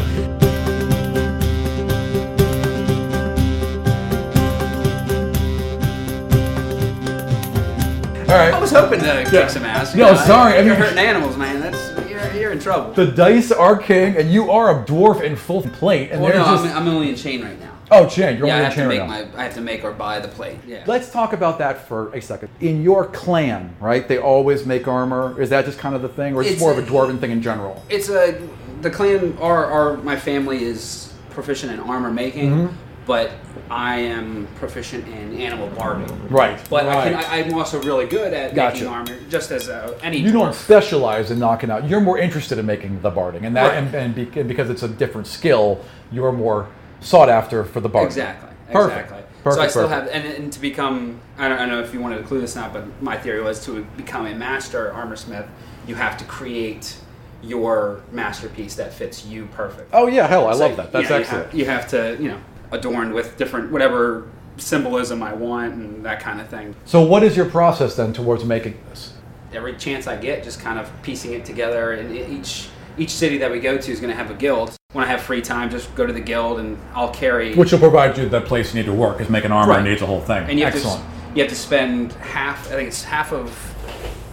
[8.28, 9.46] All I was hoping to kick Yeah.
[9.46, 9.94] some ass.
[9.94, 11.60] No, sorry, I You're mean- hurting animals, man.
[11.60, 12.92] That's you're, you're in trouble.
[12.92, 16.40] the dice are king, and you are a dwarf in full plate, and well, they're
[16.40, 17.65] no, just I'm, I'm only in chain right now.
[17.90, 19.06] Oh, Chan, you're Yeah, I only have a to make now.
[19.06, 19.40] my.
[19.40, 20.58] I have to make or buy the plate.
[20.66, 20.82] Yeah.
[20.86, 22.48] Let's talk about that for a second.
[22.60, 24.06] In your clan, right?
[24.08, 25.40] They always make armor.
[25.40, 27.20] Is that just kind of the thing, or is it It's- more of a dwarven
[27.20, 27.82] thing in general?
[27.88, 28.40] It's a
[28.82, 29.36] the clan.
[29.40, 32.74] Our, our my family is proficient in armor making, Mm-hmm.
[33.06, 33.30] but
[33.70, 36.28] I am proficient in animal barding.
[36.28, 36.58] Right.
[36.68, 37.30] But I can, right.
[37.30, 38.74] I, I'm also really good at Gotcha.
[38.74, 40.18] making armor, just as uh, any.
[40.18, 41.88] you don't specialize in knocking out.
[41.88, 43.94] You're more interested in making the barding, and that Right.
[43.94, 46.68] and, and because it's a different skill, you're more
[47.06, 48.04] sought after for the bar.
[48.04, 48.50] Exactly.
[48.72, 49.04] Perfect.
[49.04, 49.22] Exactly.
[49.44, 50.12] Perfect, so I still perfect.
[50.14, 52.40] have, and, and to become, I don't, I don't know if you wanted to clue
[52.40, 55.46] this or not, but my theory was to become a master armor smith,
[55.86, 56.96] you have to create
[57.44, 59.90] your masterpiece that fits you perfect.
[59.92, 60.90] Oh yeah, hell, I So, love that.
[60.90, 61.46] That's yeah, you excellent.
[61.46, 62.40] have- You have, to, you know,
[62.72, 66.74] adorned with different whatever symbolism I want and that kind of thing.
[66.86, 69.12] So, what is your process then towards making this?
[69.52, 71.92] Every chance I get, just kind of piecing it together.
[71.92, 74.74] And each each city that we go to is going to have a guild.
[74.96, 77.54] When I have free time, just go to the guild and I'll carry.
[77.54, 79.84] Which will provide you the place you need to work, is making armor Right.
[79.84, 80.44] needs a whole thing.
[80.48, 81.02] and you have Excellent.
[81.02, 82.68] to you have to spend half.
[82.72, 83.50] I think it's half of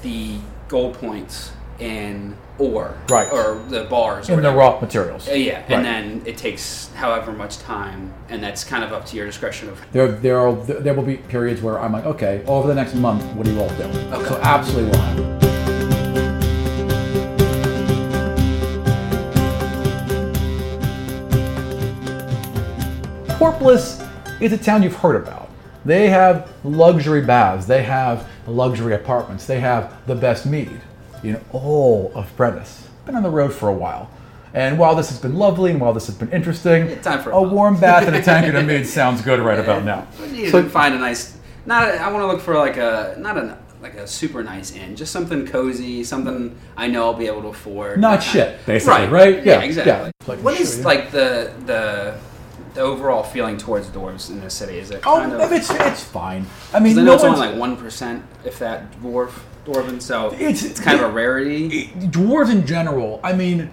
[0.03, 0.35] the
[0.69, 3.27] gold points in ore, Right.
[3.29, 5.27] or the bars, or In the raw materials.
[5.27, 5.65] Uh, yeah, Right.
[5.71, 9.67] and then it takes however much time, and that's kind of up to your discretion
[9.67, 12.95] of There, there are there will be periods where I'm like, okay, over the next
[12.95, 13.91] month, what do you all do?
[14.29, 15.52] So absolutely will
[23.51, 24.07] happen.
[24.41, 25.49] Is a town you've heard about.
[25.85, 30.81] They have luxury baths, they have luxury apartments, they have the best mead
[31.23, 32.87] in all of Brennus.
[33.05, 34.09] Been on the road for a while.
[34.53, 37.35] And while this has been lovely and while this has been interesting, time for a
[37.37, 40.07] a warm bath and a tankard of mead sounds good right about now.
[40.31, 41.37] You So- can find a nice.
[41.65, 41.87] Not.
[41.87, 44.95] A, I want to look for like a not a like a super nice inn.
[44.95, 47.99] Just something cozy, something I know I'll be able to afford.
[47.99, 49.37] Not that kind shit, of- basically, right?
[49.45, 49.91] Yeah, Yeah, exactly.
[49.93, 50.27] yeah.
[50.27, 50.85] Like, what sure, is yeah.
[50.85, 52.15] like the the
[52.73, 54.77] the overall feeling towards dwarves in this city?
[54.79, 55.51] Is it Oh, kind of?
[55.51, 56.45] it's it's fine.
[56.73, 59.31] I mean, I no it's only like one percent, if that, dwarf
[59.65, 60.01] dwarven.
[60.01, 61.87] So It's- it's kind of a rarity.
[61.95, 63.19] dwarves in general.
[63.23, 63.69] I mean,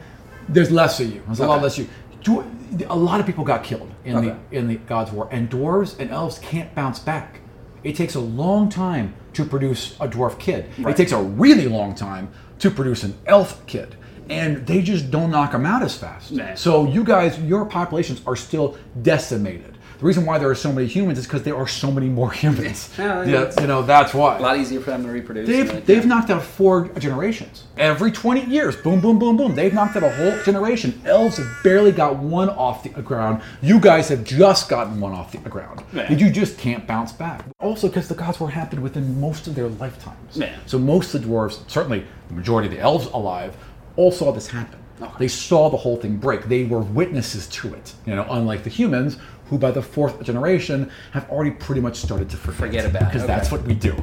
[0.49, 1.23] there's less of you.
[1.27, 1.91] There's a lot less of you.
[2.23, 2.45] Dwar-
[2.89, 4.35] a lot of people got killed in Okay.
[4.51, 7.41] the in the Gods War, and dwarves and elves can't bounce back.
[7.83, 10.67] It takes a long time to produce a dwarf kid.
[10.79, 13.97] It takes a really long time to produce an elf kid.
[14.31, 16.33] And they just don't knock them out as fast.
[16.33, 16.55] Nah.
[16.55, 19.77] So you guys, your populations are still decimated.
[20.01, 22.31] The reason why there are so many humans is because there are so many more
[22.43, 22.89] humans.
[22.99, 24.39] Yeah, yeah, you know that's why.
[24.39, 25.47] A lot easier for them to reproduce.
[25.47, 27.65] They've, like, they've knocked out four generations.
[27.77, 29.55] Every 20 years, boom, boom, boom, boom.
[29.55, 30.99] They've knocked out a whole generation.
[31.05, 33.43] Elves have barely got one off the ground.
[33.61, 35.85] You guys have just gotten one off the ground.
[35.93, 36.11] Yeah.
[36.11, 37.45] You just can't bounce back.
[37.59, 40.35] Also, because the gods were happened within most of their lifetimes.
[40.35, 40.57] Yeah.
[40.65, 43.55] So most of the dwarves, certainly the majority of the elves alive,
[43.97, 44.79] all saw this happen.
[45.01, 45.13] Okay.
[45.19, 46.45] They saw the whole thing break.
[46.45, 47.95] They were witnesses to it.
[48.07, 52.29] You know, unlike the humans, who by the fourth generation have already pretty much started
[52.31, 52.57] to forget.
[52.57, 53.33] Forget about it, Because okay.
[53.35, 53.95] that's what we do.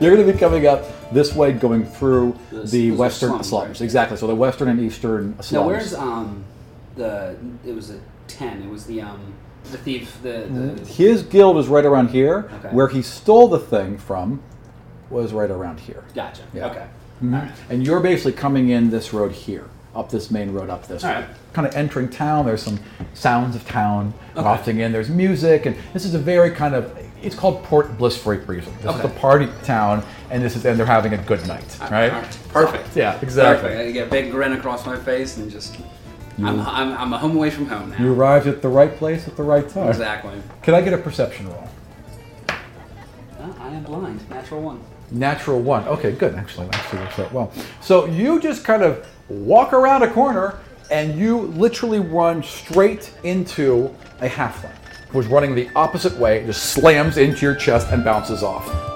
[0.00, 3.68] You're going to be coming up this way, going through This- the western slums, slums.
[3.68, 3.80] right?
[3.84, 4.16] Exactly.
[4.18, 5.52] So the western and eastern slums.
[5.52, 6.44] Now, where's um
[6.96, 7.36] the?
[7.64, 8.62] It was a ten.
[8.62, 9.32] It was the um
[9.70, 10.18] the thief.
[10.22, 10.84] The, the mm-hmm.
[10.84, 12.50] His guild is right around here.
[12.58, 12.68] Okay.
[12.74, 14.42] Where he stole the thing from
[15.10, 16.04] was right around here.
[16.14, 16.42] gotcha.
[16.52, 16.66] Yeah.
[16.70, 16.86] Okay.
[17.22, 17.72] Mm-hmm.
[17.72, 21.12] And you're basically coming in this road here, up this main road, up this All
[21.12, 21.26] right.
[21.52, 22.46] Kind of entering town.
[22.46, 22.80] There's some
[23.14, 24.42] sounds of town Okay.
[24.42, 24.92] wafting in.
[24.92, 26.98] There's music, and this is a very kind of.
[27.22, 28.72] It's called Port Bliss for a reason.
[28.76, 29.02] This is Okay.
[29.02, 32.12] the party town, and this is and they're having a good night, right?
[32.52, 32.96] Perfect.
[32.96, 33.68] Yeah, exactly.
[33.70, 33.88] Perfect.
[33.88, 35.76] I get a big grin across my face and just.
[36.38, 37.98] I'm, I'm, I'm a home away from home now.
[37.98, 39.88] You arrived at the right place at the right time.
[39.88, 40.40] Exactly.
[40.62, 41.68] Can I get a perception roll?
[43.40, 44.28] Oh, I am blind.
[44.30, 44.82] Natural one.
[45.10, 45.86] Natural one.
[45.86, 46.34] Okay, good.
[46.34, 47.52] Actually, actually works out well.
[47.80, 50.58] So you just kind of walk around a corner
[50.90, 54.74] and you literally run straight into a halfling
[55.08, 58.93] who's running the opposite way, just slams into your chest and bounces off.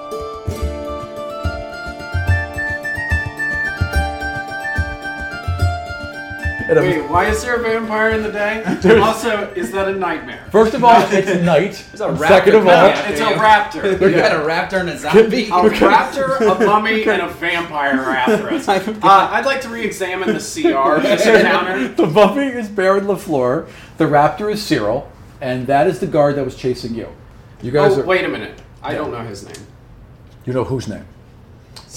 [6.69, 8.63] And it was- Wait, why is there a vampire in the day?
[9.01, 10.45] also, is that a nightmare?
[10.51, 11.83] First of all, it's night.
[11.91, 13.35] It's a raptor Second of all, coming at It's a you.
[13.35, 14.01] raptor.
[14.11, 15.45] You got a raptor and a zombie.
[15.47, 18.67] A raptor, a mummy, and a vampire are after us.
[18.67, 21.87] Uh, I'd like to re-examine the CR of this encounter.
[21.87, 26.45] the mummy is Baron LaFleur, the raptor is Cyril, and that is the guard that
[26.45, 27.07] was chasing you.
[27.63, 28.05] You guys Oh, are.
[28.05, 28.61] wait a minute.
[28.83, 29.65] I don't know his name.
[30.45, 31.05] You know whose name?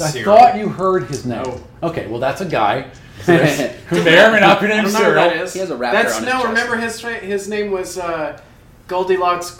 [0.00, 1.42] I thought you heard his name.
[1.42, 1.62] No.
[1.82, 2.86] Okay, well that's a guy
[3.26, 5.42] who may or may not be I named don't know who that Cyril.
[5.44, 5.52] is.
[5.52, 6.38] He has a raptor That's on his no.
[6.42, 6.48] chest.
[6.48, 8.40] Remember his fa- his name was uh,
[8.88, 9.58] Goldilocks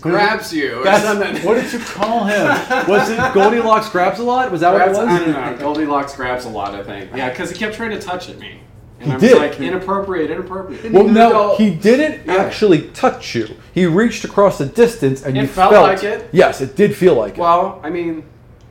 [0.00, 1.36] grabs you or That's, something.
[1.46, 2.46] what did you call him?
[2.88, 4.50] Was it Goldilocks grabs a lot?
[4.52, 5.52] Was that Grabs- what I it don't was?
[5.52, 5.56] know.
[5.58, 6.74] Goldilocks grabs a lot.
[6.74, 7.10] I think.
[7.14, 8.60] Yeah, because he kept trying to touch at me,
[9.00, 9.36] and He I was did.
[9.38, 10.92] like, inappropriate, inappropriate.
[10.92, 12.36] Well, no, he didn't Yeah.
[12.36, 13.56] actually touch you.
[13.72, 16.28] He reached across the distance, and It you felt felt like it?
[16.32, 17.40] Yes, it did feel like it.
[17.40, 18.24] Well, I mean,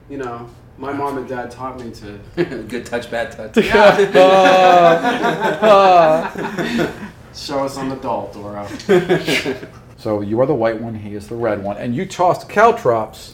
[0.09, 2.19] you know, my mom and dad taught me to.
[2.67, 3.55] Good touch, bad touch.
[7.35, 8.67] Show us on the doll, Dora.
[9.97, 13.33] So you are the white one, he is the red one, and you tossed caltrops.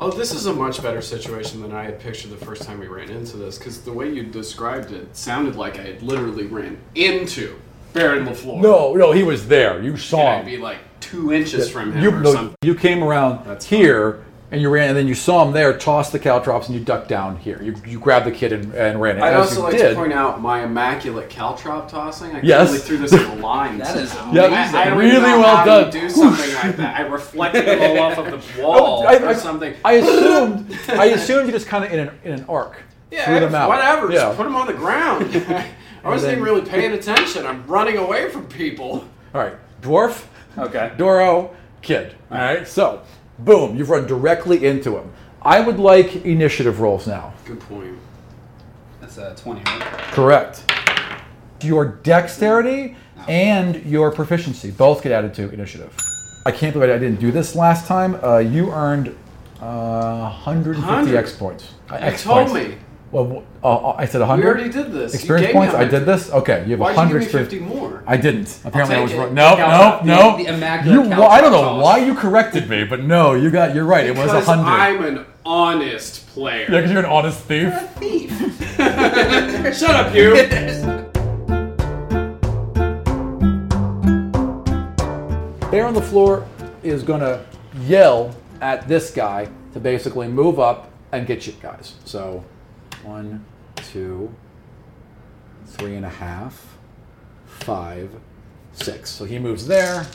[0.00, 2.88] Oh, this is a much better situation than I had pictured the first time we
[2.88, 6.78] ran into this, because the way you described it sounded like I had literally ran
[6.94, 7.56] into
[7.92, 8.60] Baron LaFleur.
[8.60, 9.80] No, no, he was there.
[9.82, 10.46] You And saw I'd him.
[10.46, 12.56] be like two inches from him you, or no, something.
[12.62, 16.10] you came around That's here, And you ran, and then you saw him there, toss
[16.10, 17.60] the caltrops, and you ducked down here.
[17.62, 19.16] You, you grabbed the kid and, and ran.
[19.16, 22.36] And I'd also like did, to point out my immaculate caltrop tossing.
[22.36, 22.68] I Yes.
[22.68, 23.78] clearly threw this in the line.
[23.78, 24.26] That is Yep.
[24.28, 24.52] amazing.
[24.76, 25.90] I, I Really know well how done.
[25.90, 27.00] Do something like that.
[27.00, 29.74] I reflected it all off of the oh, wall Oh, I- or I- something.
[29.86, 32.76] I assumed, I assumed you just kind of in an, in an arc.
[33.10, 33.70] yeah, threw them out.
[33.70, 34.08] whatever.
[34.12, 34.18] Yeah.
[34.26, 35.34] Just put them on the ground.
[35.34, 37.46] I wasn't then- even really paying attention.
[37.46, 39.08] I'm running away from people.
[39.34, 40.26] All right, dwarf,
[40.58, 40.92] Okay.
[40.98, 42.14] Doro, kid.
[42.30, 43.00] All right, so
[43.44, 45.12] boom, you've run directly into him.
[45.42, 47.34] I would like initiative rolls now.
[47.44, 47.98] Good point.
[49.00, 49.80] That's a 20, right?
[50.12, 50.62] Correct.
[51.62, 52.96] Your dexterity
[53.28, 55.96] and your proficiency both get added to initiative.
[56.46, 58.16] I can't believe I didn't do this last time.
[58.22, 59.08] Uh, you earned
[59.60, 61.16] uh, 150 100?
[61.16, 61.72] X points.
[61.90, 62.68] Uh, You X told points.
[62.68, 62.76] me.
[63.12, 64.46] Well, uh, I said We 100.
[64.46, 65.12] already did this.
[65.12, 65.74] You Experience gave me points.
[65.74, 66.30] I did this.
[66.30, 68.02] Okay, you have Why'd 100 you give me 50 more?
[68.06, 68.58] I didn't.
[68.64, 69.18] Apparently, I take was it.
[69.18, 69.34] wrong.
[69.34, 70.36] No, no, Caltrop, no.
[70.38, 73.50] the- the You, well, I don't know caltrop why you corrected me, but no, you
[73.50, 73.74] got.
[73.74, 74.06] You're right.
[74.06, 74.66] It was Because 100.
[74.70, 76.62] I'm an honest player.
[76.62, 77.74] Yeah, because you're an honest thief.
[77.98, 78.30] thief.
[79.78, 80.32] Shut up, you.
[85.70, 86.46] Bear on the floor
[86.82, 87.44] is going to
[87.82, 91.94] yell at this guy to basically move up and get you guys.
[92.04, 92.44] So,
[93.04, 93.44] one,
[93.76, 94.34] two,
[95.66, 96.76] three and a half,
[97.46, 98.10] five,
[98.72, 99.10] six.
[99.10, 100.06] So he moves there.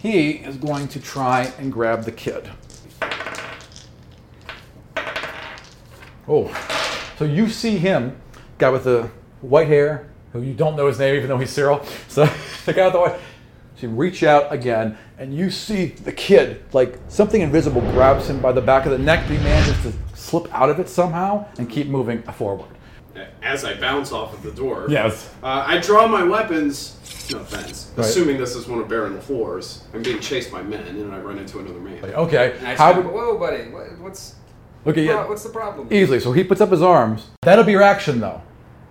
[0.00, 2.50] He is going to try and grab the kid.
[6.26, 6.52] Oh,
[7.18, 8.16] so you see him,
[8.58, 9.10] guy with the
[9.40, 11.84] white hair, who you don't know his name, even though he's Cyril.
[12.08, 12.28] So
[12.64, 13.20] the guy with the white.
[13.76, 18.40] So you reach out again, and you see the kid, like something invisible grabs him
[18.40, 21.68] by the back of the neck, he manages to slip out of it somehow and
[21.70, 22.68] keep moving forward.
[23.42, 25.32] As I bounce off of the door, Yes.
[25.42, 26.96] uh, I draw my weapons.
[27.30, 27.92] No offense.
[27.96, 28.04] Right.
[28.06, 31.38] Assuming this is one of Baron LaFleur's, I'm being chased by men, and I run
[31.38, 32.04] into another man.
[32.04, 32.56] Okay.
[32.58, 33.70] And I How would, Whoa, buddy.
[33.70, 34.34] What, what's
[34.86, 35.88] okay, yeah, what's the problem?
[35.92, 36.18] easily.
[36.20, 37.28] So he puts up his arms.
[37.42, 38.42] That'll be your action, though,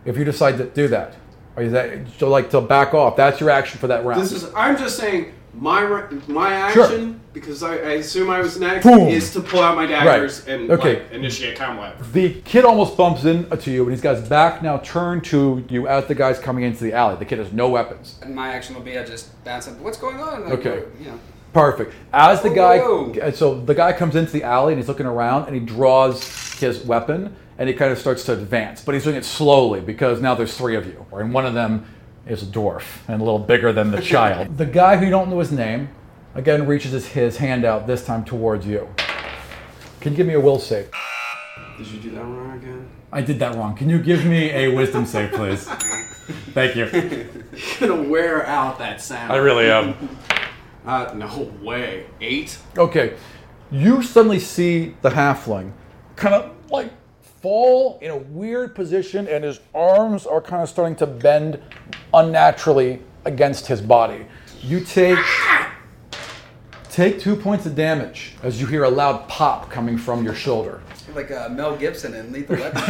[0.06, 1.15] if you decide to do that.
[1.58, 3.15] Or is that so like to back off?
[3.17, 4.21] That's your action for that round.
[4.21, 4.45] This is.
[4.56, 6.84] I'm just saying my ra- my Sure.
[6.86, 9.08] action because I, I assume I was next Boom.
[9.08, 11.00] is to pull out my daggers and Okay.
[11.00, 11.96] like, initiate combat.
[12.13, 15.88] The kid almost bumps into you, and he's got his back now turned to you
[15.88, 17.16] as the guy's coming into the alley.
[17.18, 18.20] The kid has no weapons.
[18.22, 19.78] And my action will be I just bounce up.
[19.80, 20.44] What's going on?
[20.46, 20.84] Like, Okay.
[21.00, 21.20] You know.
[21.54, 21.94] Perfect.
[22.12, 23.32] As the guy, Whoa.
[23.32, 26.84] so the guy comes into the alley and he's looking around and he draws his
[26.84, 30.34] weapon and he kind of starts to advance, but he's doing it slowly because now
[30.34, 31.86] there's three of you, and one of them
[32.26, 34.58] is a dwarf and a little bigger than the child.
[34.58, 35.90] the guy who you don't know his name,
[36.36, 38.88] again reaches his, his hand out this time towards you.
[40.00, 40.90] Can you give me a will save?
[41.78, 42.90] Did you do that wrong again?
[43.12, 43.76] I did that wrong.
[43.76, 45.68] Can you give me a wisdom save, please?
[46.54, 46.86] Thank you.
[46.86, 47.28] You're
[47.80, 49.32] gonna wear out that sound.
[49.32, 50.10] I really am.
[50.86, 52.06] Uh, no way.
[52.20, 52.58] Eight.
[52.78, 53.16] Okay,
[53.72, 55.72] you suddenly see the halfling
[56.18, 56.92] kind of like
[57.42, 61.62] fall in a weird position, and his arms are kind of starting to bend
[62.13, 64.26] unnaturally against his body.
[64.62, 65.19] You take
[66.89, 70.82] take two points of damage as you hear a loud pop coming from your shoulder.
[71.15, 72.82] Like uh, Mel Gibson in Lethal Weapon.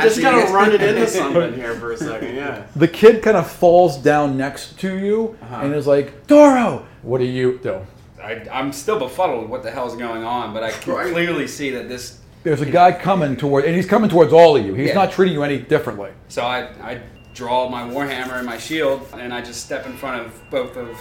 [0.00, 0.52] Just kind of it.
[0.52, 2.34] run it into something here for a second.
[2.34, 2.66] Yeah.
[2.76, 7.24] The kid kind of falls down next to you and is like, "Doro, what do
[7.24, 7.80] you do?"
[8.22, 11.12] I, I'm still befuddled what the hell's going on, but I can Right.
[11.12, 12.20] clearly see that this.
[12.42, 14.72] There's a guy coming toward, and he's coming towards all of you.
[14.74, 14.94] He's Yeah.
[14.94, 16.10] not treating you any differently.
[16.28, 17.00] So I, I
[17.34, 20.96] draw my warhammer and my shield, and I just step in front of both of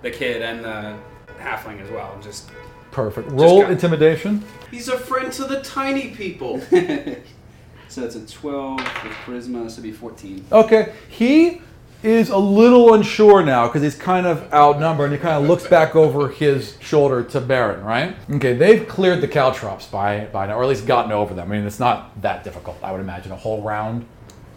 [0.00, 0.96] the kid and the
[1.38, 2.18] halfling as well.
[2.22, 2.50] Just
[2.92, 3.30] Perfect.
[3.32, 4.44] Roll got- intimidation.
[4.70, 6.60] He's a friend to the tiny people.
[7.88, 9.64] so it's a 12 with charisma.
[9.64, 10.44] This would be 14.
[10.52, 10.92] Okay.
[11.08, 11.60] He
[12.02, 15.66] is a little unsure now because he's kind of outnumbered and he kind of looks
[15.66, 18.16] back over his shoulder to Baron, right?
[18.28, 21.50] Okay, they've cleared the caltrops by, by now, or at least gotten over them.
[21.52, 24.04] I mean, it's not that difficult, I would imagine, a whole round.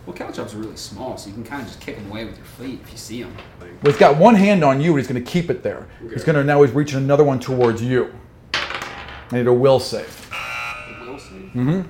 [0.05, 2.37] Well, caltrops are really small, so you can kind of just kick them away with
[2.37, 3.35] your feet if you see them.
[3.59, 5.87] But he's got one hand on you and he's going to keep it there.
[6.11, 8.13] He's going to now he's reaching another one towards you.
[8.53, 10.29] I need a will save.
[10.31, 11.51] A will save?
[11.53, 11.81] Mm-hmm.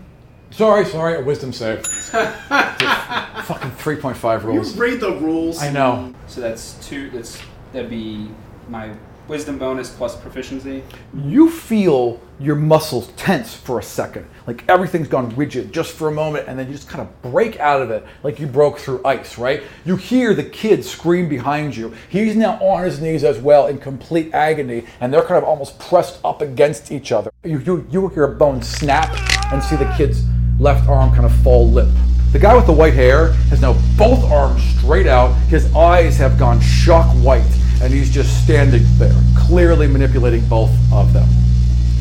[0.52, 1.86] Sorry, sorry, a wisdom save.
[1.86, 4.44] Fucking 3.5 rules.
[4.44, 4.78] You rules.
[4.78, 5.62] read the rules.
[5.62, 6.14] I know.
[6.28, 7.10] So that's two.
[7.10, 7.42] That's
[7.74, 8.30] that'd be
[8.70, 8.92] my
[9.28, 10.84] wisdom bonus plus proficiency.
[11.14, 14.26] You feel your muscles tense for a second.
[14.48, 17.60] Like everything's gone rigid just for a moment, and then you just kind of break
[17.60, 19.64] out of it like you broke through ice, right?
[19.86, 21.94] You hear the kid scream behind you.
[22.10, 25.80] He's now on his knees as well in complete agony, and they're kind of almost
[25.80, 27.32] pressed up against each other.
[27.44, 29.16] You, you, you hear a bone snap
[29.52, 30.24] and see the kid's
[30.60, 31.96] left arm kind of fall limp.
[32.32, 35.34] The guy with the white hair has now both arms straight out.
[35.48, 37.44] His eyes have gone shock white,
[37.82, 41.28] and he's just standing there, clearly manipulating both of them.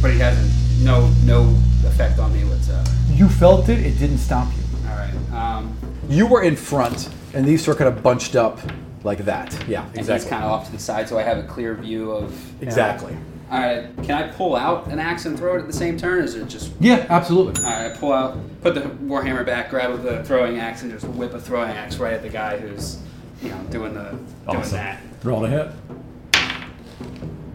[0.05, 0.53] But he hasn't
[0.85, 1.45] No, no
[1.87, 2.85] effect on me whatsoever.
[3.11, 4.63] You felt it, it didn't stop you.
[4.91, 5.33] All right.
[5.33, 5.75] Um,
[6.11, 8.61] You were in front, and these are kind of bunched up
[9.03, 9.57] like that.
[9.67, 10.29] Yeah, and he's exactly.
[10.29, 12.35] kind of off to the side, so I have a clear view of.
[12.63, 13.17] Exactly.
[13.51, 13.87] All right.
[14.03, 16.35] Can I pull out an axe and throw it at the same turn, or is
[16.35, 16.73] it just?
[16.81, 17.65] Yeah, absolutely.
[17.65, 17.91] All right.
[17.91, 21.41] I pull out, put the warhammer back, grab the throwing axe, and just whip a
[21.41, 22.99] throwing axe right at the guy who's,
[23.43, 24.77] you know, doing the doing Awesome.
[24.77, 25.01] that.
[25.23, 25.71] Roll to hit.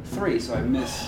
[0.10, 1.08] Three, so I miss.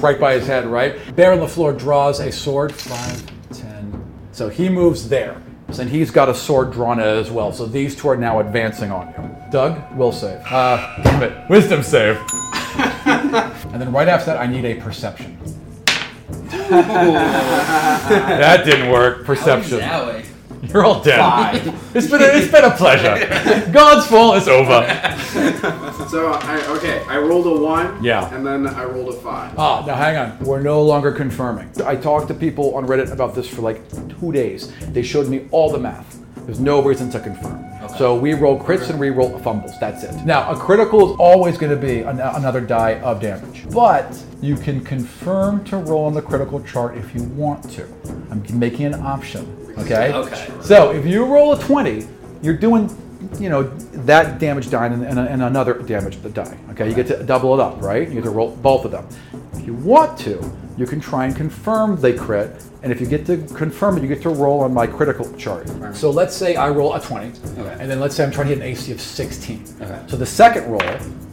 [0.00, 1.14] Right by his head, right?
[1.16, 2.72] Baron LaFleur draws a sword.
[2.74, 4.04] Five, ten.
[4.32, 5.40] So he moves there.
[5.78, 7.52] And he's got a sword drawn as well.
[7.52, 9.50] So these two are now advancing on you.
[9.52, 10.40] Doug will save.
[10.46, 11.50] Uh, damn it.
[11.50, 12.18] Wisdom save.
[13.08, 15.38] And then right after that, I need a perception.
[16.68, 19.24] That didn't work.
[19.24, 19.80] Perception.
[20.62, 20.68] Zowie.
[20.72, 21.18] You're all dead.
[21.18, 21.96] Five.
[21.96, 23.70] It's been a, it's been a pleasure.
[23.72, 24.36] God's fault.
[24.38, 24.84] It's over.
[26.08, 28.02] So I okay, I rolled a one.
[28.02, 28.34] Yeah.
[28.34, 29.52] And then I rolled a five.
[29.58, 30.38] Ah, now hang on.
[30.40, 31.70] We're no longer confirming.
[31.84, 33.82] I talked to people on Reddit about this for like
[34.18, 34.72] two days.
[34.92, 36.18] They showed me all the math.
[36.46, 37.62] There's no reason to confirm.
[37.98, 39.78] So we roll crits and we roll fumbles.
[39.80, 40.14] That's it.
[40.24, 43.66] Now, a critical is always going to be an- another die of damage.
[43.70, 47.84] But you can confirm to roll on the critical chart if you want to.
[48.30, 49.57] I'm making an option.
[49.78, 50.12] Okay?
[50.12, 50.50] Okay.
[50.62, 52.06] So if you roll a 20,
[52.42, 52.88] you're doing,
[53.40, 53.62] you know,
[54.04, 56.56] that damage die and, and, and another damage die.
[56.70, 58.06] Okay, you get to double it up, right?
[58.08, 59.06] You get to roll both of them.
[59.54, 60.40] If you want to,
[60.76, 64.08] you can try and confirm they crit, and if you get to confirm it, you
[64.08, 65.66] get to roll on my critical chart.
[65.70, 65.94] Right.
[65.94, 67.26] So let's say I roll a 20,
[67.58, 67.76] Okay.
[67.80, 69.64] and then let's say I'm trying to hit an AC of 16.
[69.80, 70.00] Okay.
[70.06, 70.80] So the second roll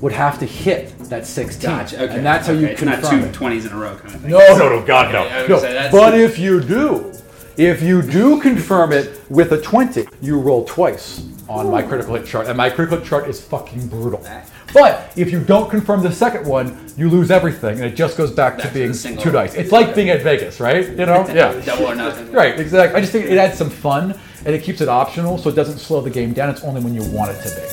[0.01, 2.03] would have to hit that 16, Gotcha.
[2.03, 2.15] Okay.
[2.15, 2.71] and that's how you okay.
[2.71, 3.33] It's confirm not it.
[3.33, 4.31] two 20s in a row kind of thing.
[4.31, 5.25] No, no, no, God, no.
[5.55, 5.89] Okay, no.
[5.91, 7.13] But if you do,
[7.57, 12.25] if you do confirm it with a 20, you roll twice on my critical hit
[12.25, 14.25] chart, and my critical hit chart is fucking brutal.
[14.73, 18.31] But if you don't confirm the second one, you lose everything, and it just goes
[18.31, 19.23] back, Back to to being single.
[19.23, 19.53] two dice.
[19.53, 20.87] It's like being at Vegas, right?
[20.89, 21.25] You know?
[21.35, 21.59] Yeah.
[21.61, 22.31] Double or uh, nothing.
[22.31, 22.97] Right, exactly.
[22.97, 25.79] I just think it adds some fun, and it keeps it optional, so it doesn't
[25.79, 26.49] slow the game down.
[26.49, 27.67] It's only when you want it to be.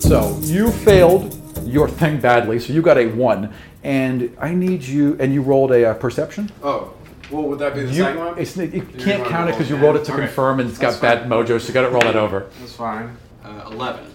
[0.00, 3.52] So you failed your thing badly, so you got a one,
[3.84, 6.50] and I need you, and you rolled a uh, perception.
[6.62, 6.92] Oh.
[7.30, 8.38] Well, would that be the You, second one?
[8.38, 10.26] it's, it You can't count it because you rolled it to Okay.
[10.26, 12.46] confirm, and it's got That's bad mojo, so you got to roll that over.
[12.60, 13.16] That's fine.
[13.44, 14.06] Uh, Eleven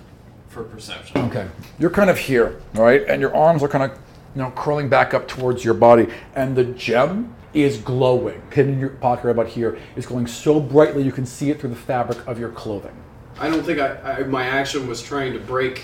[0.49, 1.17] for perception.
[1.25, 1.47] Okay.
[1.79, 3.03] You're kind of here, all right?
[3.07, 3.97] And your arms are kind of,
[4.35, 6.07] you know, curling back up towards your body.
[6.35, 8.41] And the gem is glowing.
[8.51, 11.59] Hidden in your pocket right about here is glowing so brightly you can see it
[11.59, 12.95] through the fabric of your clothing.
[13.39, 15.81] I don't think I, I my action was trying to break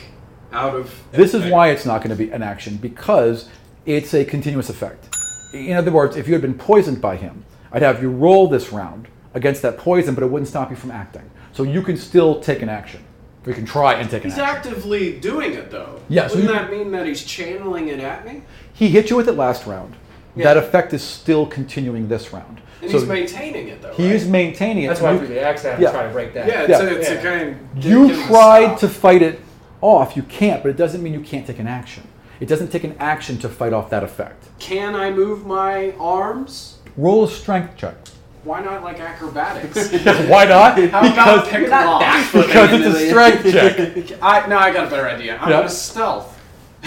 [0.51, 0.93] out of.
[1.11, 3.49] This is why it's not going to be an action because
[3.85, 5.15] it's a continuous effect.
[5.53, 8.71] In other words, if you had been poisoned by him, I'd have you roll this
[8.71, 11.29] round against that poison, but it wouldn't stop you from acting.
[11.53, 13.03] So you can still take an action.
[13.45, 14.43] We can try and take an action.
[14.43, 14.71] He's action.
[14.73, 16.01] actively doing it though.
[16.09, 18.41] Yeah, so Wouldn't you- that mean that he's channeling it at me?
[18.73, 19.95] He hit you with it last round.
[20.35, 22.59] That effect is still continuing this round.
[22.81, 23.93] And So he's maintaining it though.
[23.93, 24.15] he right?
[24.15, 24.87] is maintaining it.
[24.89, 25.91] That's why You- for the axe I have Yeah.
[25.91, 26.47] to try to break that.
[26.47, 26.81] Yeah, it's, Yeah.
[26.81, 27.15] A, it's Yeah.
[27.15, 27.85] a kind of.
[27.85, 28.79] You get him tried stop.
[28.79, 29.39] to fight it
[29.79, 30.17] off.
[30.17, 32.03] You can't, but it doesn't mean you can't take an action.
[32.39, 34.47] It doesn't take an action to fight off that effect.
[34.59, 36.77] Can I move my arms?
[36.97, 37.95] Roll a strength check.
[38.43, 39.91] Why not like acrobatics?
[40.29, 40.77] Why not?
[40.89, 42.01] How about pick lock?
[42.33, 44.21] because it's a strength check.
[44.21, 45.37] I no, I got a better idea.
[45.37, 45.57] I'm Yeah.
[45.57, 46.34] gonna stealth.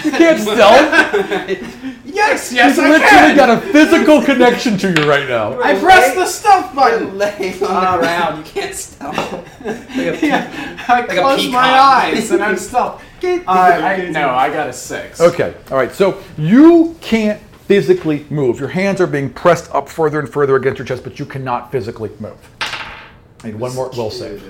[0.03, 1.95] You can't stealth.
[2.19, 3.35] Yes, yes, He's I literally can.
[3.35, 5.61] got a physical connection to you right now.
[5.61, 7.17] I pressed the stealth button.
[7.17, 8.45] Lay on the ground.
[8.45, 9.45] You can't stop.
[9.95, 13.03] Yeah, I a closed my eyes and I'm stealth.
[13.23, 15.21] I, I, no, I got a six.
[15.21, 15.91] Okay, all right.
[15.91, 18.59] So you can't physically move.
[18.59, 21.71] Your hands are being pressed up further and further against your chest, but you cannot
[21.71, 22.37] physically move.
[22.61, 24.43] I need one more will save.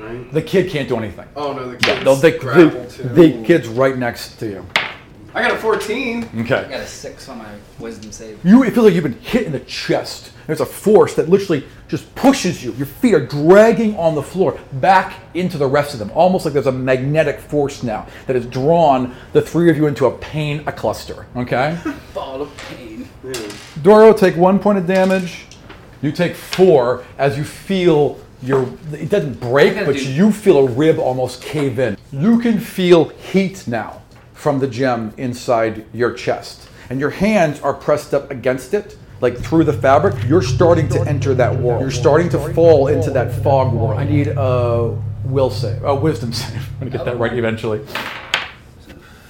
[0.00, 0.32] Right?
[0.32, 1.26] The kid can't do anything.
[1.36, 4.66] Oh no, the kid's No, the, grappled the, the kid's right next to you.
[5.34, 6.30] I got a 14.
[6.40, 6.54] Okay.
[6.54, 8.44] I got a six on my wisdom save.
[8.44, 10.32] You it feels like you've been hit in the chest.
[10.46, 12.72] There's a force that literally just pushes you.
[12.72, 16.54] Your feet are dragging on the floor back into the rest of them, almost like
[16.54, 20.62] there's a magnetic force now that has drawn the three of you into a pain
[20.66, 21.26] a cluster.
[21.36, 21.78] Okay.
[22.14, 23.06] Ball of pain.
[23.82, 25.44] Doro, take one point of damage.
[26.00, 28.68] You take four as you feel your.
[28.92, 31.96] It doesn't break, but do- you feel a rib almost cave in.
[32.12, 37.74] You can feel heat now from the gem inside your chest, and your hands are
[37.74, 40.14] pressed up against it, like through the fabric.
[40.26, 41.80] You're starting to enter that world.
[41.80, 43.98] You're starting to fall into that fog world.
[43.98, 46.56] I need a will save, a wisdom save.
[46.56, 47.18] I'm gonna get that oh.
[47.18, 47.84] right eventually.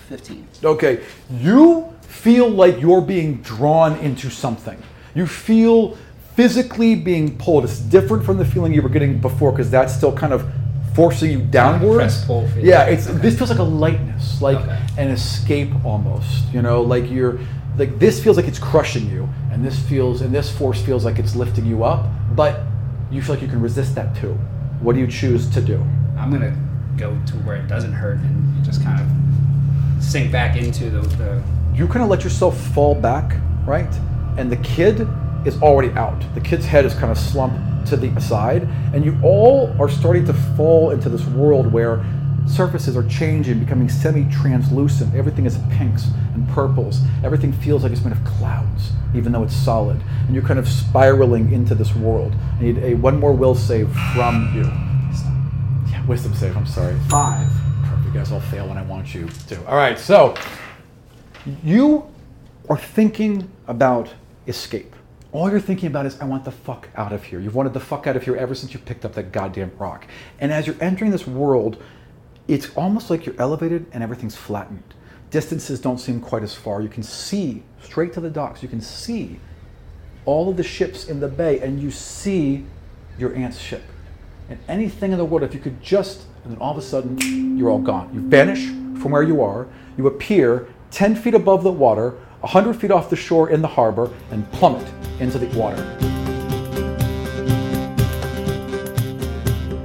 [0.08, 0.46] Fifteen.
[0.64, 4.80] Okay, you feel like you're being drawn into something.
[5.14, 5.96] You feel
[6.38, 7.64] physically being pulled.
[7.64, 10.48] It's different from the feeling you were getting before because that's still kind of
[10.94, 11.96] forcing you downwards.
[11.96, 12.66] press pull feeling.
[12.66, 14.78] Yeah, it's this feels like a lightness, like Okay.
[14.98, 16.44] an escape almost.
[16.52, 17.40] You know, like you're
[17.76, 21.18] like this feels like it's crushing you, and this feels and this force feels like
[21.18, 22.60] it's lifting you up, but
[23.10, 24.34] you feel like you can resist that too.
[24.80, 25.84] What do you choose to do?
[26.16, 26.56] I'm gonna
[26.96, 31.42] go to where it doesn't hurt and just kind of sink back into the, the
[31.74, 33.34] you kind of let yourself fall back,
[33.66, 33.92] right?
[34.36, 35.04] And the kid
[35.48, 36.22] is already out.
[36.34, 40.24] The kid's head is kind of slumped to the side, and you all are starting
[40.26, 42.04] to fall into this world where
[42.46, 45.14] surfaces are changing, becoming semi-translucent.
[45.14, 47.00] Everything is pinks and purples.
[47.24, 50.00] Everything feels like it's made of clouds, even though it's solid.
[50.26, 52.34] And you're kind of spiraling into this world.
[52.58, 54.64] I need a one more will save from you.
[55.90, 56.56] Yeah, wisdom save.
[56.56, 56.96] I'm sorry.
[57.08, 57.48] five.
[58.04, 59.66] You guys all fail when I want you to.
[59.66, 60.34] All right, so
[61.62, 62.06] you
[62.70, 64.08] are thinking about
[64.46, 64.94] escape.
[65.30, 67.38] All you're thinking about is, I want the fuck out of here.
[67.38, 70.06] You've wanted the fuck out of here ever since you picked up that goddamn rock.
[70.40, 71.82] And as you're entering this world,
[72.46, 74.94] it's almost like you're elevated and everything's flattened.
[75.30, 76.80] Distances don't seem quite as far.
[76.80, 78.62] You can see straight to the docks.
[78.62, 79.38] You can see
[80.24, 82.64] all of the ships in the bay, and you see
[83.18, 83.82] your aunt's ship.
[84.48, 87.58] And anything in the world, if you could just, and then all of a sudden,
[87.58, 88.10] you're all gone.
[88.14, 88.66] You vanish
[89.00, 89.68] from where you are,
[89.98, 94.12] you appear 10 feet above the water, 100 feet off the shore in the harbor,
[94.30, 94.86] and plummet
[95.20, 95.82] into the water.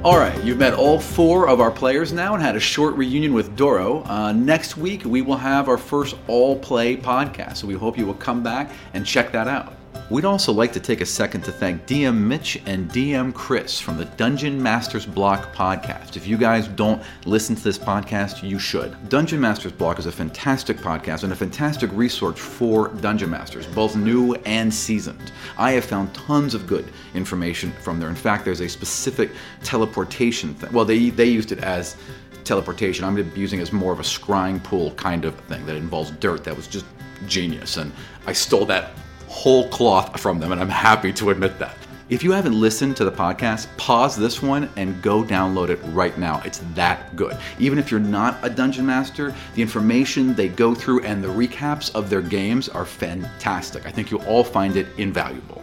[0.04, 3.32] All right, you've met all four of our players now and had a short reunion
[3.32, 4.04] with Doro.
[4.04, 8.04] Uh, next week, we will have our first all play podcast, so we hope you
[8.04, 9.72] will come back and check that out.
[10.10, 13.96] We'd also like to take a second to thank DM Mitch and DM Chris from
[13.96, 16.16] the Dungeon Masters Block podcast.
[16.16, 19.08] If you guys don't listen to this podcast, you should.
[19.08, 23.96] Dungeon Masters Block is a fantastic podcast and a fantastic resource for Dungeon Masters, both
[23.96, 25.32] new and seasoned.
[25.56, 26.84] I have found tons of good
[27.14, 28.10] information from there.
[28.10, 29.30] In fact, there's a specific
[29.62, 30.70] teleportation thing.
[30.70, 31.96] Well, they, they used it as
[32.44, 33.04] teleportation.
[33.04, 36.44] I'm using it as more of a scrying pool kind of thing that involves dirt.
[36.44, 36.84] That was just
[37.26, 37.78] genius.
[37.78, 37.90] And
[38.26, 38.90] I stole that
[39.34, 41.76] whole cloth from them, and I'm happy to admit that.
[42.08, 46.16] If you haven't listened to the podcast, pause this one and go download it right
[46.16, 46.40] now.
[46.44, 47.36] It's that good.
[47.58, 51.92] Even if you're not a dungeon master, the information they go through and the recaps
[51.96, 53.86] of their games are fantastic.
[53.86, 55.62] I think you'll all find it invaluable.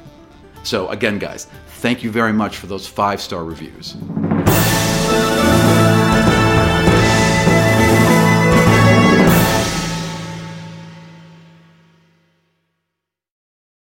[0.63, 1.47] So, again, guys,
[1.77, 3.95] thank you very much for those five star reviews.